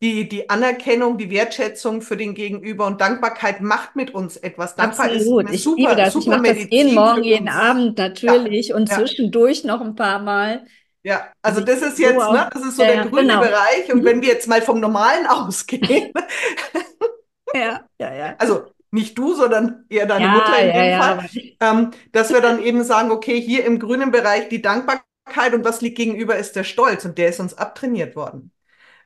[0.00, 4.74] Die, die Anerkennung, die Wertschätzung für den Gegenüber und Dankbarkeit macht mit uns etwas.
[4.74, 5.44] Dankbar Absolut.
[5.44, 6.12] ist ich super, liebe das.
[6.14, 8.96] Super ich mache das jeden Morgen, jeden Abend natürlich ja, und ja.
[8.96, 10.64] zwischendurch noch ein paar Mal.
[11.04, 13.40] Ja, also das ist jetzt, so ne, das ist so ja, der grüne genau.
[13.40, 13.92] Bereich.
[13.92, 14.04] Und mhm.
[14.04, 16.12] wenn wir jetzt mal vom Normalen ausgehen,
[17.54, 18.34] ja, ja, ja.
[18.38, 21.30] Also nicht du, sondern eher deine ja, Mutter in ja, dem ja, Fall.
[21.60, 25.80] Ähm, dass wir dann eben sagen, okay, hier im grünen Bereich die Dankbarkeit und was
[25.80, 28.52] liegt gegenüber ist der Stolz und der ist uns abtrainiert worden.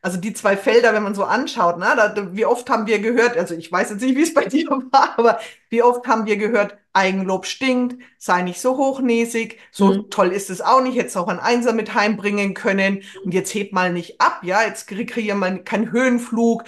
[0.03, 3.37] Also die zwei Felder, wenn man so anschaut, ne, da, wie oft haben wir gehört,
[3.37, 6.37] also ich weiß jetzt nicht, wie es bei dir war, aber wie oft haben wir
[6.37, 10.11] gehört, Eigenlob stinkt, sei nicht so hochnäsig, so mhm.
[10.11, 13.73] toll ist es auch nicht, hättest auch ein Einser mit heimbringen können und jetzt heb
[13.73, 16.65] mal nicht ab, ja, jetzt kreieren wir keinen Höhenflug,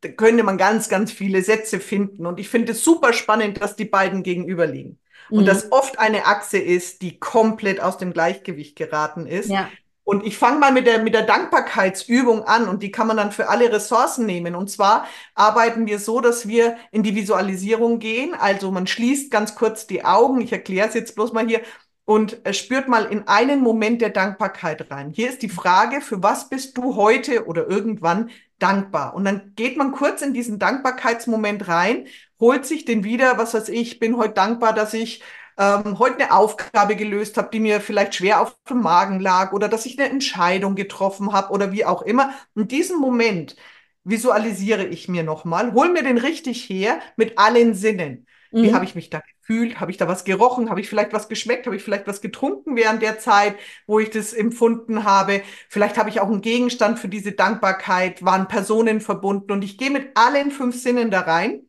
[0.00, 2.26] da könnte man ganz, ganz viele Sätze finden.
[2.26, 4.98] Und ich finde es super spannend, dass die beiden gegenüberliegen.
[5.30, 5.38] Mhm.
[5.38, 9.50] Und dass oft eine Achse ist, die komplett aus dem Gleichgewicht geraten ist.
[9.50, 9.68] Ja.
[10.04, 13.30] Und ich fange mal mit der, mit der Dankbarkeitsübung an und die kann man dann
[13.30, 14.54] für alle Ressourcen nehmen.
[14.54, 18.32] Und zwar arbeiten wir so, dass wir in die Visualisierung gehen.
[18.32, 20.40] Also man schließt ganz kurz die Augen.
[20.40, 21.60] Ich erkläre es jetzt bloß mal hier
[22.06, 25.10] und spürt mal in einen Moment der Dankbarkeit rein.
[25.10, 29.14] Hier ist die Frage, für was bist du heute oder irgendwann dankbar.
[29.14, 32.06] Und dann geht man kurz in diesen Dankbarkeitsmoment rein,
[32.40, 35.22] holt sich den wieder, was weiß ich, bin heute dankbar, dass ich
[35.58, 39.68] ähm, heute eine Aufgabe gelöst habe, die mir vielleicht schwer auf dem Magen lag oder
[39.68, 42.32] dass ich eine Entscheidung getroffen habe oder wie auch immer.
[42.54, 43.56] In diesem Moment
[44.04, 48.26] visualisiere ich mir nochmal, hol mir den richtig her mit allen Sinnen.
[48.50, 48.74] Wie mhm.
[48.74, 49.80] habe ich mich da gefühlt?
[49.80, 50.70] Habe ich da was gerochen?
[50.70, 51.66] Habe ich vielleicht was geschmeckt?
[51.66, 53.56] Habe ich vielleicht was getrunken während der Zeit,
[53.86, 55.42] wo ich das empfunden habe?
[55.68, 59.90] Vielleicht habe ich auch einen Gegenstand für diese Dankbarkeit, waren Personen verbunden und ich gehe
[59.90, 61.62] mit allen fünf Sinnen da rein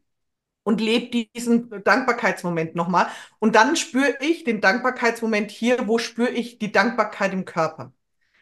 [0.63, 3.07] und lebe diesen Dankbarkeitsmoment nochmal.
[3.39, 7.93] Und dann spüre ich den Dankbarkeitsmoment hier, wo spüre ich die Dankbarkeit im Körper?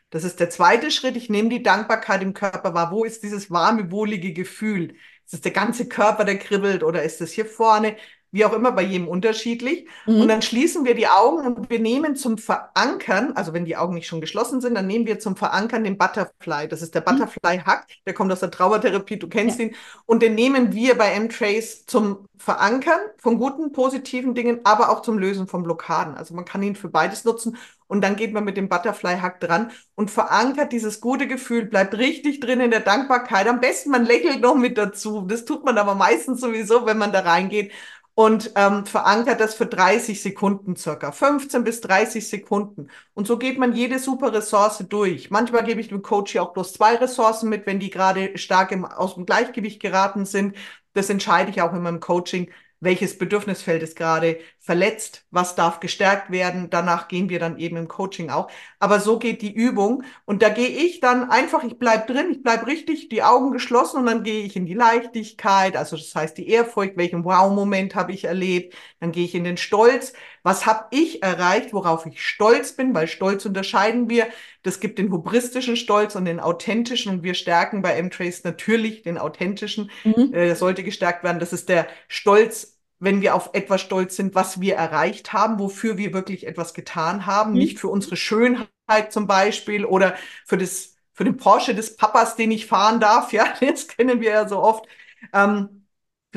[0.10, 1.17] Das ist der zweite Schritt.
[1.17, 2.91] Ich nehme die Dankbarkeit im Körper wahr.
[2.91, 4.95] Wo ist dieses warme, wohlige Gefühl?
[5.26, 7.97] Ist es der ganze Körper, der kribbelt oder ist es hier vorne?
[8.38, 9.88] Wie auch immer, bei jedem unterschiedlich.
[10.06, 10.21] Mhm.
[10.21, 13.95] Und dann schließen wir die Augen und wir nehmen zum Verankern, also wenn die Augen
[13.95, 16.67] nicht schon geschlossen sind, dann nehmen wir zum Verankern den Butterfly.
[16.67, 17.17] Das ist der mhm.
[17.17, 19.65] Butterfly-Hack, der kommt aus der Trauertherapie, du kennst ja.
[19.65, 19.76] ihn.
[20.06, 25.17] Und den nehmen wir bei M-Trace zum Verankern von guten, positiven Dingen, aber auch zum
[25.17, 26.15] Lösen von Blockaden.
[26.15, 27.58] Also man kann ihn für beides nutzen.
[27.88, 32.41] Und dann geht man mit dem Butterfly-Hack dran und verankert dieses gute Gefühl, bleibt richtig
[32.41, 33.47] drin in der Dankbarkeit.
[33.47, 35.21] Am besten man lächelt noch mit dazu.
[35.21, 37.71] Das tut man aber meistens sowieso, wenn man da reingeht
[38.19, 42.88] und ähm, verankert das für 30 Sekunden circa, 15 bis 30 Sekunden.
[43.13, 45.30] Und so geht man jede super Ressource durch.
[45.30, 48.71] Manchmal gebe ich dem Coach ja auch bloß zwei Ressourcen mit, wenn die gerade stark
[48.71, 50.56] im, aus dem Gleichgewicht geraten sind.
[50.93, 52.49] Das entscheide ich auch in meinem Coaching,
[52.80, 56.70] welches Bedürfnisfeld ist gerade verletzt, was darf gestärkt werden.
[56.70, 58.50] Danach gehen wir dann eben im Coaching auch.
[58.80, 60.04] Aber so geht die Übung.
[60.26, 63.98] Und da gehe ich dann einfach, ich bleib drin, ich bleib richtig, die Augen geschlossen
[64.00, 68.12] und dann gehe ich in die Leichtigkeit, also das heißt die Ehrfurcht, welchen Wow-Moment habe
[68.12, 68.76] ich erlebt.
[69.00, 70.13] Dann gehe ich in den Stolz.
[70.47, 72.95] Was habe ich erreicht, worauf ich stolz bin?
[72.95, 74.27] Weil Stolz unterscheiden wir.
[74.63, 77.12] Das gibt den hubristischen Stolz und den authentischen.
[77.12, 79.91] Und wir stärken bei M-Trace natürlich den authentischen.
[80.05, 80.33] Mhm.
[80.33, 81.39] Äh, sollte gestärkt werden.
[81.39, 85.97] Das ist der Stolz wenn wir auf etwas stolz sind, was wir erreicht haben, wofür
[85.99, 87.57] wir wirklich etwas getan haben, mhm.
[87.57, 92.49] nicht für unsere Schönheit zum Beispiel oder für das für den Porsche des Papas, den
[92.49, 94.88] ich fahren darf, ja, das kennen wir ja so oft.
[95.33, 95.77] Ähm,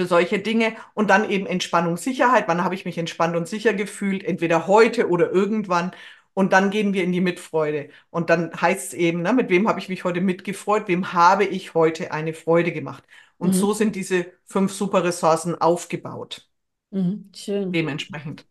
[0.01, 2.49] für solche Dinge und dann eben Entspannung, Sicherheit.
[2.49, 4.25] Wann habe ich mich entspannt und sicher gefühlt?
[4.25, 5.91] Entweder heute oder irgendwann.
[6.33, 7.91] Und dann gehen wir in die Mitfreude.
[8.09, 10.89] Und dann heißt es eben, ne, mit wem habe ich mich heute mitgefreut?
[10.89, 13.05] Wem habe ich heute eine Freude gemacht?
[13.37, 13.55] Und mhm.
[13.55, 16.49] so sind diese fünf super Ressourcen aufgebaut.
[16.91, 17.31] Mhm.
[17.35, 17.71] Schön.
[17.71, 18.47] Dementsprechend.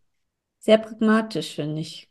[0.60, 2.08] Sehr pragmatisch, finde ich.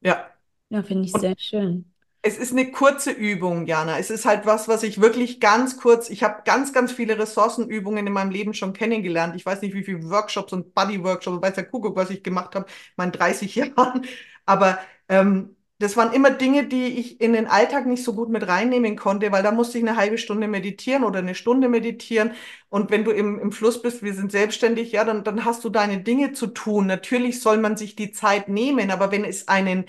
[0.00, 0.28] Ja.
[0.68, 1.91] Ja, finde ich Und sehr schön.
[2.24, 3.98] Es ist eine kurze Übung, Jana.
[3.98, 8.06] Es ist halt was, was ich wirklich ganz kurz, ich habe ganz, ganz viele Ressourcenübungen
[8.06, 9.34] in meinem Leben schon kennengelernt.
[9.34, 12.66] Ich weiß nicht, wie viele Workshops und Buddy-Workshops, weiß der Kuckuck, was ich gemacht habe,
[12.66, 14.06] in meinen 30 Jahren.
[14.46, 18.46] Aber ähm, das waren immer Dinge, die ich in den Alltag nicht so gut mit
[18.46, 22.34] reinnehmen konnte, weil da musste ich eine halbe Stunde meditieren oder eine Stunde meditieren.
[22.68, 25.70] Und wenn du im, im Fluss bist, wir sind selbstständig, ja, dann, dann hast du
[25.70, 26.86] deine Dinge zu tun.
[26.86, 29.86] Natürlich soll man sich die Zeit nehmen, aber wenn es einen,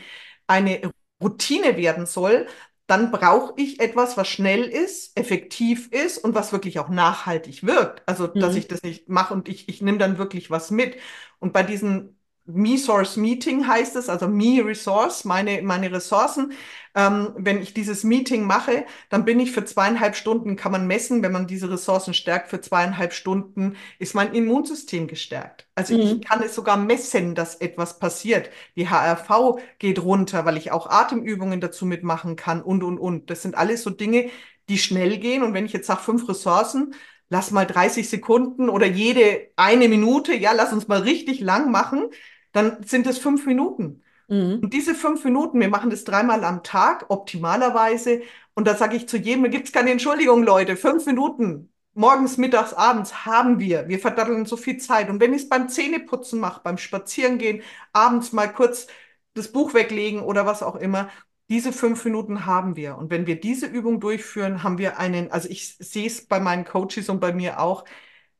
[0.48, 0.82] eine
[1.24, 2.48] Routine werden soll,
[2.88, 8.04] dann brauche ich etwas, was schnell ist, effektiv ist und was wirklich auch nachhaltig wirkt.
[8.08, 8.58] Also, dass Mhm.
[8.58, 10.98] ich das nicht mache und ich, ich nehme dann wirklich was mit.
[11.40, 16.52] Und bei diesen Me-Source Meeting heißt es, also Me-Resource, meine, meine Ressourcen.
[16.94, 21.24] Ähm, wenn ich dieses Meeting mache, dann bin ich für zweieinhalb Stunden, kann man messen,
[21.24, 25.68] wenn man diese Ressourcen stärkt, für zweieinhalb Stunden ist mein Immunsystem gestärkt.
[25.76, 26.22] Also ich Mhm.
[26.22, 28.50] kann es sogar messen, dass etwas passiert.
[28.76, 33.30] Die HRV geht runter, weil ich auch Atemübungen dazu mitmachen kann und, und, und.
[33.30, 34.30] Das sind alles so Dinge,
[34.70, 35.44] die schnell gehen.
[35.44, 36.94] Und wenn ich jetzt sage, fünf Ressourcen,
[37.30, 42.10] lass mal 30 Sekunden oder jede eine Minute, ja, lass uns mal richtig lang machen,
[42.54, 44.04] dann sind es fünf Minuten.
[44.30, 44.60] Mhm.
[44.64, 48.22] Und diese fünf Minuten, wir machen das dreimal am Tag, optimalerweise.
[48.54, 50.78] Und da sage ich zu jedem, da gibt es keine Entschuldigung, Leute.
[50.78, 53.88] Fünf Minuten, morgens, mittags, abends haben wir.
[53.90, 55.10] Wir verdatteln so viel Zeit.
[55.10, 57.62] Und wenn ich es beim Zähneputzen mache, beim Spazierengehen,
[57.92, 58.88] abends mal kurz
[59.34, 61.10] das Buch weglegen oder was auch immer,
[61.50, 62.98] diese fünf Minuten haben wir.
[62.98, 66.66] Und wenn wir diese Übung durchführen, haben wir einen, also ich sehe es bei meinen
[66.66, 67.86] Coaches und bei mir auch,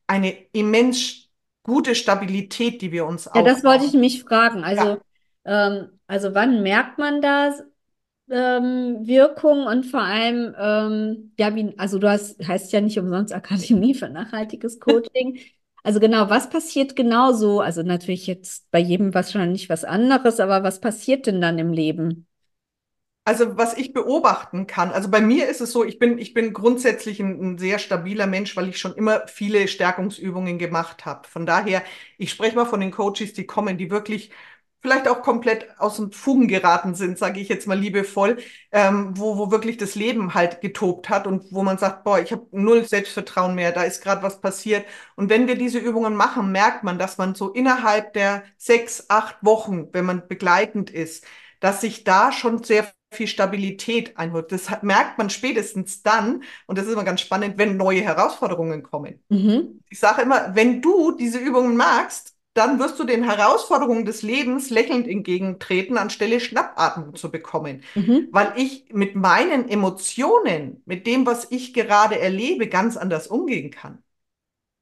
[0.06, 1.23] eine immens
[1.64, 4.60] gute Stabilität, die wir uns Ja, das wollte ich mich fragen.
[4.60, 4.64] Ja.
[4.64, 5.00] Also,
[5.44, 7.52] ähm, also wann merkt man da
[8.30, 13.34] ähm, Wirkung und vor allem, ähm, ja, wie, also du hast, heißt ja nicht umsonst
[13.34, 15.38] Akademie für nachhaltiges Coaching.
[15.86, 17.60] Also genau, was passiert genau so?
[17.60, 22.26] Also natürlich jetzt bei jedem wahrscheinlich was anderes, aber was passiert denn dann im Leben?
[23.26, 26.52] Also was ich beobachten kann, also bei mir ist es so, ich bin, ich bin
[26.52, 31.26] grundsätzlich ein, ein sehr stabiler Mensch, weil ich schon immer viele Stärkungsübungen gemacht habe.
[31.26, 31.82] Von daher,
[32.18, 34.30] ich spreche mal von den Coaches, die kommen, die wirklich
[34.82, 38.36] vielleicht auch komplett aus den Fugen geraten sind, sage ich jetzt mal liebevoll,
[38.72, 42.30] ähm, wo, wo wirklich das Leben halt getobt hat und wo man sagt, boah, ich
[42.32, 44.84] habe null Selbstvertrauen mehr, da ist gerade was passiert.
[45.16, 49.36] Und wenn wir diese Übungen machen, merkt man, dass man so innerhalb der sechs, acht
[49.40, 51.24] Wochen, wenn man begleitend ist,
[51.60, 54.52] dass sich da schon sehr viel Stabilität einholt.
[54.52, 59.22] Das merkt man spätestens dann, und das ist immer ganz spannend, wenn neue Herausforderungen kommen.
[59.28, 59.80] Mhm.
[59.88, 64.70] Ich sage immer, wenn du diese Übungen magst, dann wirst du den Herausforderungen des Lebens
[64.70, 67.82] lächelnd entgegentreten, anstelle Schnappatmung zu bekommen.
[67.96, 68.28] Mhm.
[68.30, 73.98] Weil ich mit meinen Emotionen, mit dem, was ich gerade erlebe, ganz anders umgehen kann.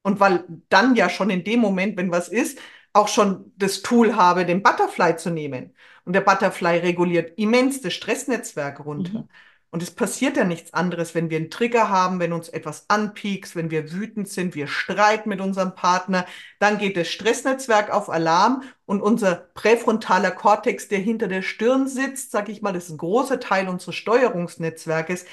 [0.03, 2.59] Und weil dann ja schon in dem Moment, wenn was ist,
[2.93, 5.75] auch schon das Tool habe, den Butterfly zu nehmen.
[6.05, 9.21] Und der Butterfly reguliert immens das Stressnetzwerk runter.
[9.21, 9.29] Mhm.
[9.73, 13.57] Und es passiert ja nichts anderes, wenn wir einen Trigger haben, wenn uns etwas anpiekst,
[13.57, 16.27] wenn wir wütend sind, wir streiten mit unserem Partner,
[16.59, 22.33] dann geht das Stressnetzwerk auf Alarm und unser präfrontaler Kortex, der hinter der Stirn sitzt,
[22.33, 25.25] sag ich mal, das ist ein großer Teil unseres Steuerungsnetzwerkes,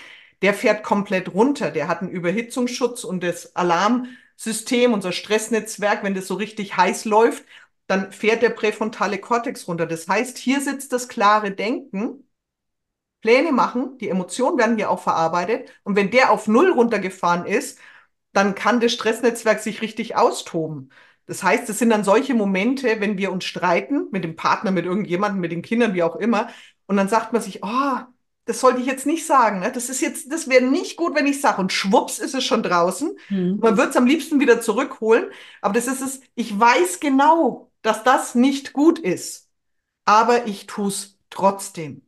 [0.42, 1.70] der fährt komplett runter.
[1.70, 3.58] Der hat einen Überhitzungsschutz und das
[4.40, 7.44] Alarmsystem, unser Stressnetzwerk, wenn das so richtig heiß läuft,
[7.88, 9.86] dann fährt der präfrontale Kortex runter.
[9.86, 12.26] Das heißt, hier sitzt das klare Denken,
[13.22, 15.72] Pläne machen, die Emotionen werden hier auch verarbeitet.
[15.84, 17.80] Und wenn der auf Null runtergefahren ist,
[18.34, 20.92] dann kann das Stressnetzwerk sich richtig austoben.
[21.26, 24.86] Das heißt, es sind dann solche Momente, wenn wir uns streiten mit dem Partner, mit
[24.86, 26.50] irgendjemandem, mit den Kindern, wie auch immer,
[26.88, 27.98] und dann sagt man sich, oh,
[28.50, 29.60] das sollte ich jetzt nicht sagen.
[29.60, 29.72] Ne?
[29.72, 31.62] Das ist jetzt, das wäre nicht gut, wenn ich sage.
[31.62, 33.16] Und schwupps ist es schon draußen.
[33.30, 33.60] Mhm.
[33.62, 35.26] Man wird es am liebsten wieder zurückholen.
[35.62, 39.52] Aber das ist es, ich weiß genau, dass das nicht gut ist.
[40.04, 42.02] Aber ich tue es trotzdem.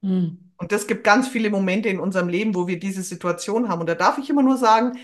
[0.00, 0.52] Mhm.
[0.56, 3.80] Und das gibt ganz viele Momente in unserem Leben, wo wir diese Situation haben.
[3.80, 4.98] Und da darf ich immer nur sagen,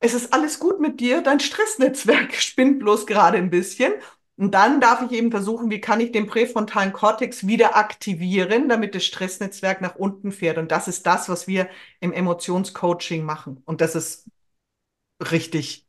[0.00, 3.92] es ist alles gut mit dir, dein Stressnetzwerk spinnt bloß gerade ein bisschen.
[4.40, 8.94] Und dann darf ich eben versuchen, wie kann ich den präfrontalen Kortex wieder aktivieren, damit
[8.94, 10.58] das Stressnetzwerk nach unten fährt.
[10.58, 11.68] Und das ist das, was wir
[12.00, 13.62] im Emotionscoaching machen.
[13.66, 14.28] Und das ist
[15.30, 15.86] richtig,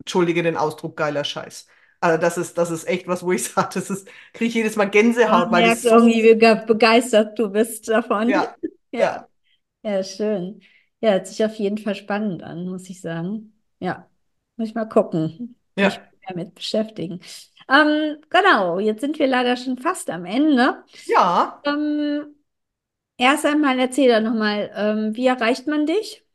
[0.00, 1.66] entschuldige den Ausdruck, geiler Scheiß.
[2.00, 4.76] Also das ist, das ist echt was, wo ich sage, das ist, kriege ich jedes
[4.76, 8.34] Mal Gänsehaut, Man merkt so, irgendwie, wie ge- begeistert du bist davon.
[8.34, 8.56] ja,
[8.92, 9.28] Ja, ja,
[9.82, 10.62] ja, schön.
[11.00, 13.54] Ja, hört sich auf jeden Fall spannend an, muss ich sagen.
[13.80, 14.10] Ja,
[14.56, 17.20] muss ich mal gucken, mich ja, damit beschäftigen.
[17.68, 20.84] Ähm, genau, jetzt sind wir leider schon fast am Ende.
[21.06, 21.62] ja.
[21.64, 22.36] Ähm,
[23.18, 26.25] erst einmal erzähl doch nochmal, ähm, wie erreicht man dich?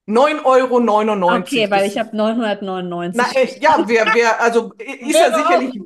[0.07, 1.37] 9,99 Euro.
[1.37, 3.21] Okay, weil ich habe 999.
[3.21, 5.79] Na, äh, ja, wer, wer, also ist ja sicherlich,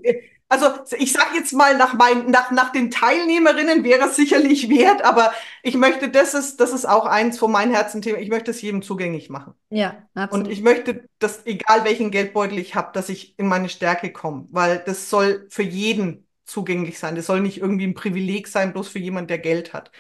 [0.54, 0.68] also
[1.00, 5.34] ich sage jetzt mal, nach, mein, nach, nach den Teilnehmerinnen wäre es sicherlich wert, aber
[5.64, 8.84] ich möchte, das ist, das ist auch eins von meinen Herzenthemen, ich möchte es jedem
[8.84, 9.56] zugänglich machen.
[9.72, 10.46] Ja, absolut.
[10.46, 14.48] Und ich möchte, dass egal welchen Geldbeutel ich habe, dass ich in meine Stärke komme,
[14.52, 17.16] weil das soll für jeden zugänglich sein.
[17.16, 19.92] Das soll nicht irgendwie ein Privileg sein, bloß für jemanden, der Geld hat.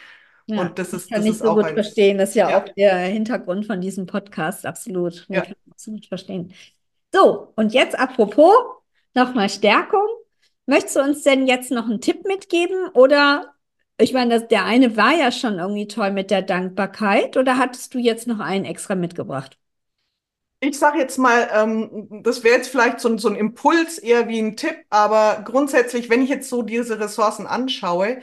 [0.45, 2.17] Ja, und das ist, kann das ich so gut ein, verstehen.
[2.17, 4.65] Das ist ja, ja, auch der Hintergrund von diesem Podcast.
[4.65, 5.25] Absolut.
[5.29, 5.41] Ja.
[5.41, 6.53] Kann absolut verstehen.
[7.11, 8.53] So, und jetzt apropos
[9.13, 10.07] nochmal Stärkung.
[10.65, 12.89] Möchtest du uns denn jetzt noch einen Tipp mitgeben?
[12.93, 13.53] Oder,
[13.97, 17.35] ich meine, das, der eine war ja schon irgendwie toll mit der Dankbarkeit.
[17.37, 19.57] Oder hattest du jetzt noch einen extra mitgebracht?
[20.61, 24.39] Ich sage jetzt mal, ähm, das wäre jetzt vielleicht so, so ein Impuls eher wie
[24.39, 28.21] ein Tipp, aber grundsätzlich, wenn ich jetzt so diese Ressourcen anschaue,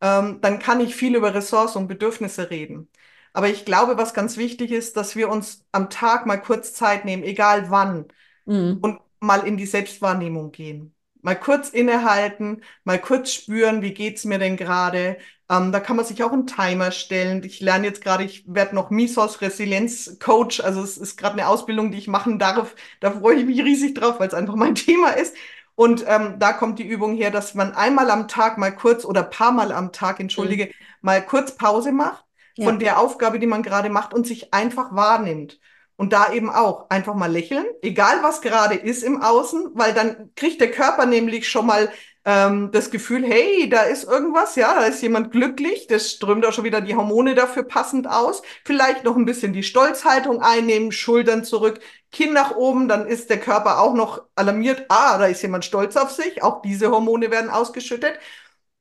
[0.00, 2.88] ähm, dann kann ich viel über Ressourcen und Bedürfnisse reden.
[3.34, 7.04] Aber ich glaube, was ganz wichtig ist, dass wir uns am Tag mal kurz Zeit
[7.04, 8.06] nehmen, egal wann,
[8.46, 8.78] mhm.
[8.80, 10.91] und mal in die Selbstwahrnehmung gehen
[11.22, 15.16] mal kurz innehalten, mal kurz spüren, wie geht's mir denn gerade.
[15.48, 17.42] Ähm, da kann man sich auch einen Timer stellen.
[17.44, 20.60] Ich lerne jetzt gerade, ich werde noch Misos Resilienz Coach.
[20.60, 22.74] Also es ist gerade eine Ausbildung, die ich machen darf.
[23.00, 25.34] Da freue ich mich riesig drauf, weil es einfach mein Thema ist.
[25.74, 29.22] Und ähm, da kommt die Übung her, dass man einmal am Tag mal kurz oder
[29.22, 30.70] paar Mal am Tag, entschuldige, mhm.
[31.00, 32.24] mal kurz Pause macht
[32.56, 32.78] von ja.
[32.78, 35.58] der Aufgabe, die man gerade macht und sich einfach wahrnimmt.
[35.96, 40.30] Und da eben auch einfach mal lächeln, egal was gerade ist im Außen, weil dann
[40.34, 41.90] kriegt der Körper nämlich schon mal
[42.24, 46.52] ähm, das Gefühl, hey, da ist irgendwas, ja, da ist jemand glücklich, das strömt auch
[46.52, 48.42] schon wieder die Hormone dafür passend aus.
[48.64, 51.80] Vielleicht noch ein bisschen die Stolzhaltung einnehmen, Schultern zurück,
[52.12, 55.96] Kinn nach oben, dann ist der Körper auch noch alarmiert, ah, da ist jemand stolz
[55.96, 58.18] auf sich, auch diese Hormone werden ausgeschüttet.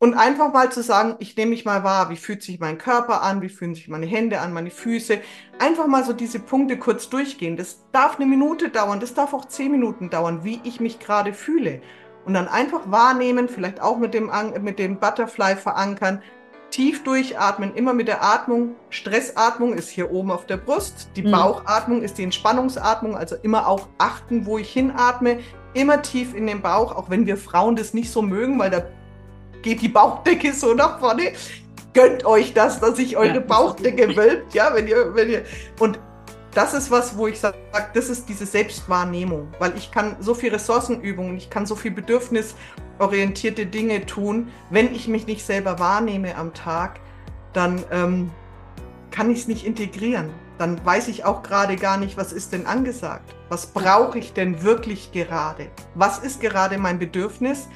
[0.02, 3.22] Und einfach mal zu sagen, ich nehme mich mal wahr, wie fühlt sich mein Körper
[3.22, 5.20] an, wie fühlen sich meine Hände an, meine Füße.
[5.60, 7.56] Einfach mal so diese Punkte kurz durchgehen.
[7.56, 11.34] Das darf eine Minute dauern, das darf auch zehn Minuten dauern, wie ich mich gerade
[11.34, 11.84] fühle.
[12.26, 14.32] Und dann einfach wahrnehmen, vielleicht auch mit dem,
[14.62, 16.24] mit dem Butterfly verankern,
[16.72, 18.74] tief durchatmen, immer mit der Atmung.
[18.90, 21.12] Stressatmung ist hier oben auf der Brust.
[21.16, 21.30] Die mhm.
[21.30, 25.42] Bauchatmung ist die Entspannungsatmung, also immer auch achten, wo ich hinatme.
[25.76, 28.90] Immer tief in den Bauch, auch wenn wir Frauen das nicht so mögen, weil der
[29.62, 31.34] geht die Bauchdecke so nach vorne.
[31.94, 35.44] Gönnt euch das, dass sich eure ja, Bauchdecke wölbt, ja, wenn ihr, wenn ihr,
[35.80, 36.00] und
[36.54, 37.58] das ist was, wo ich sage,
[37.94, 43.66] das ist diese Selbstwahrnehmung, weil ich kann so viel Ressourcenübungen, ich kann so viel bedürfnisorientierte
[43.66, 44.50] Dinge tun.
[44.70, 47.00] Wenn ich mich nicht selber wahrnehme am Tag,
[47.54, 48.32] dann ähm,
[49.12, 50.30] kann ich es nicht integrieren.
[50.58, 53.34] Dann weiß ich auch gerade gar nicht, was ist denn angesagt?
[53.50, 55.68] Was brauche ich denn wirklich gerade?
[55.96, 57.68] Was ist gerade mein Bedürfnis?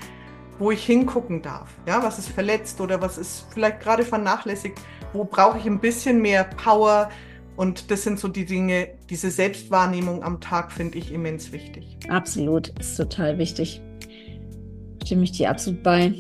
[0.60, 1.70] Wo ich hingucken darf.
[1.88, 4.80] Ja, was ist verletzt oder was ist vielleicht gerade vernachlässigt?
[5.14, 7.10] Wo brauche ich ein bisschen mehr Power?
[7.56, 11.97] Und das sind so die Dinge, diese Selbstwahrnehmung am Tag finde ich immens wichtig.
[12.10, 13.82] Absolut, ist total wichtig.
[15.03, 16.14] Stimme ich dir absolut bei.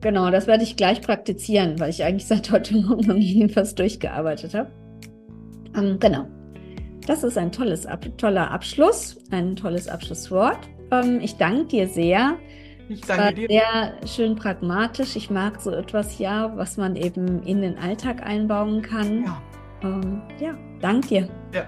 [0.00, 4.54] Genau, das werde ich gleich praktizieren, weil ich eigentlich seit heute Morgen noch jedenfalls durchgearbeitet
[4.54, 4.70] habe.
[5.76, 6.26] Ähm, genau.
[7.06, 7.86] Das ist ein tolles,
[8.16, 10.58] toller Abschluss, ein tolles Abschlusswort.
[10.90, 12.36] Ähm, ich danke dir sehr
[12.88, 13.48] ich danke dir.
[13.48, 15.16] Sehr schön pragmatisch.
[15.16, 19.24] Ich mag so etwas ja, was man eben in den Alltag einbauen kann.
[19.24, 19.42] Ja,
[19.82, 21.28] ähm, ja danke dir.
[21.52, 21.64] Ja,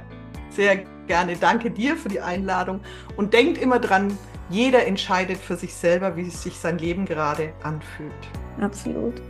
[0.51, 1.37] sehr gerne.
[1.37, 2.81] Danke dir für die Einladung.
[3.17, 4.17] Und denkt immer dran,
[4.51, 8.13] jeder entscheidet für sich selber, wie sich sein Leben gerade anfühlt.
[8.61, 9.21] Absolut.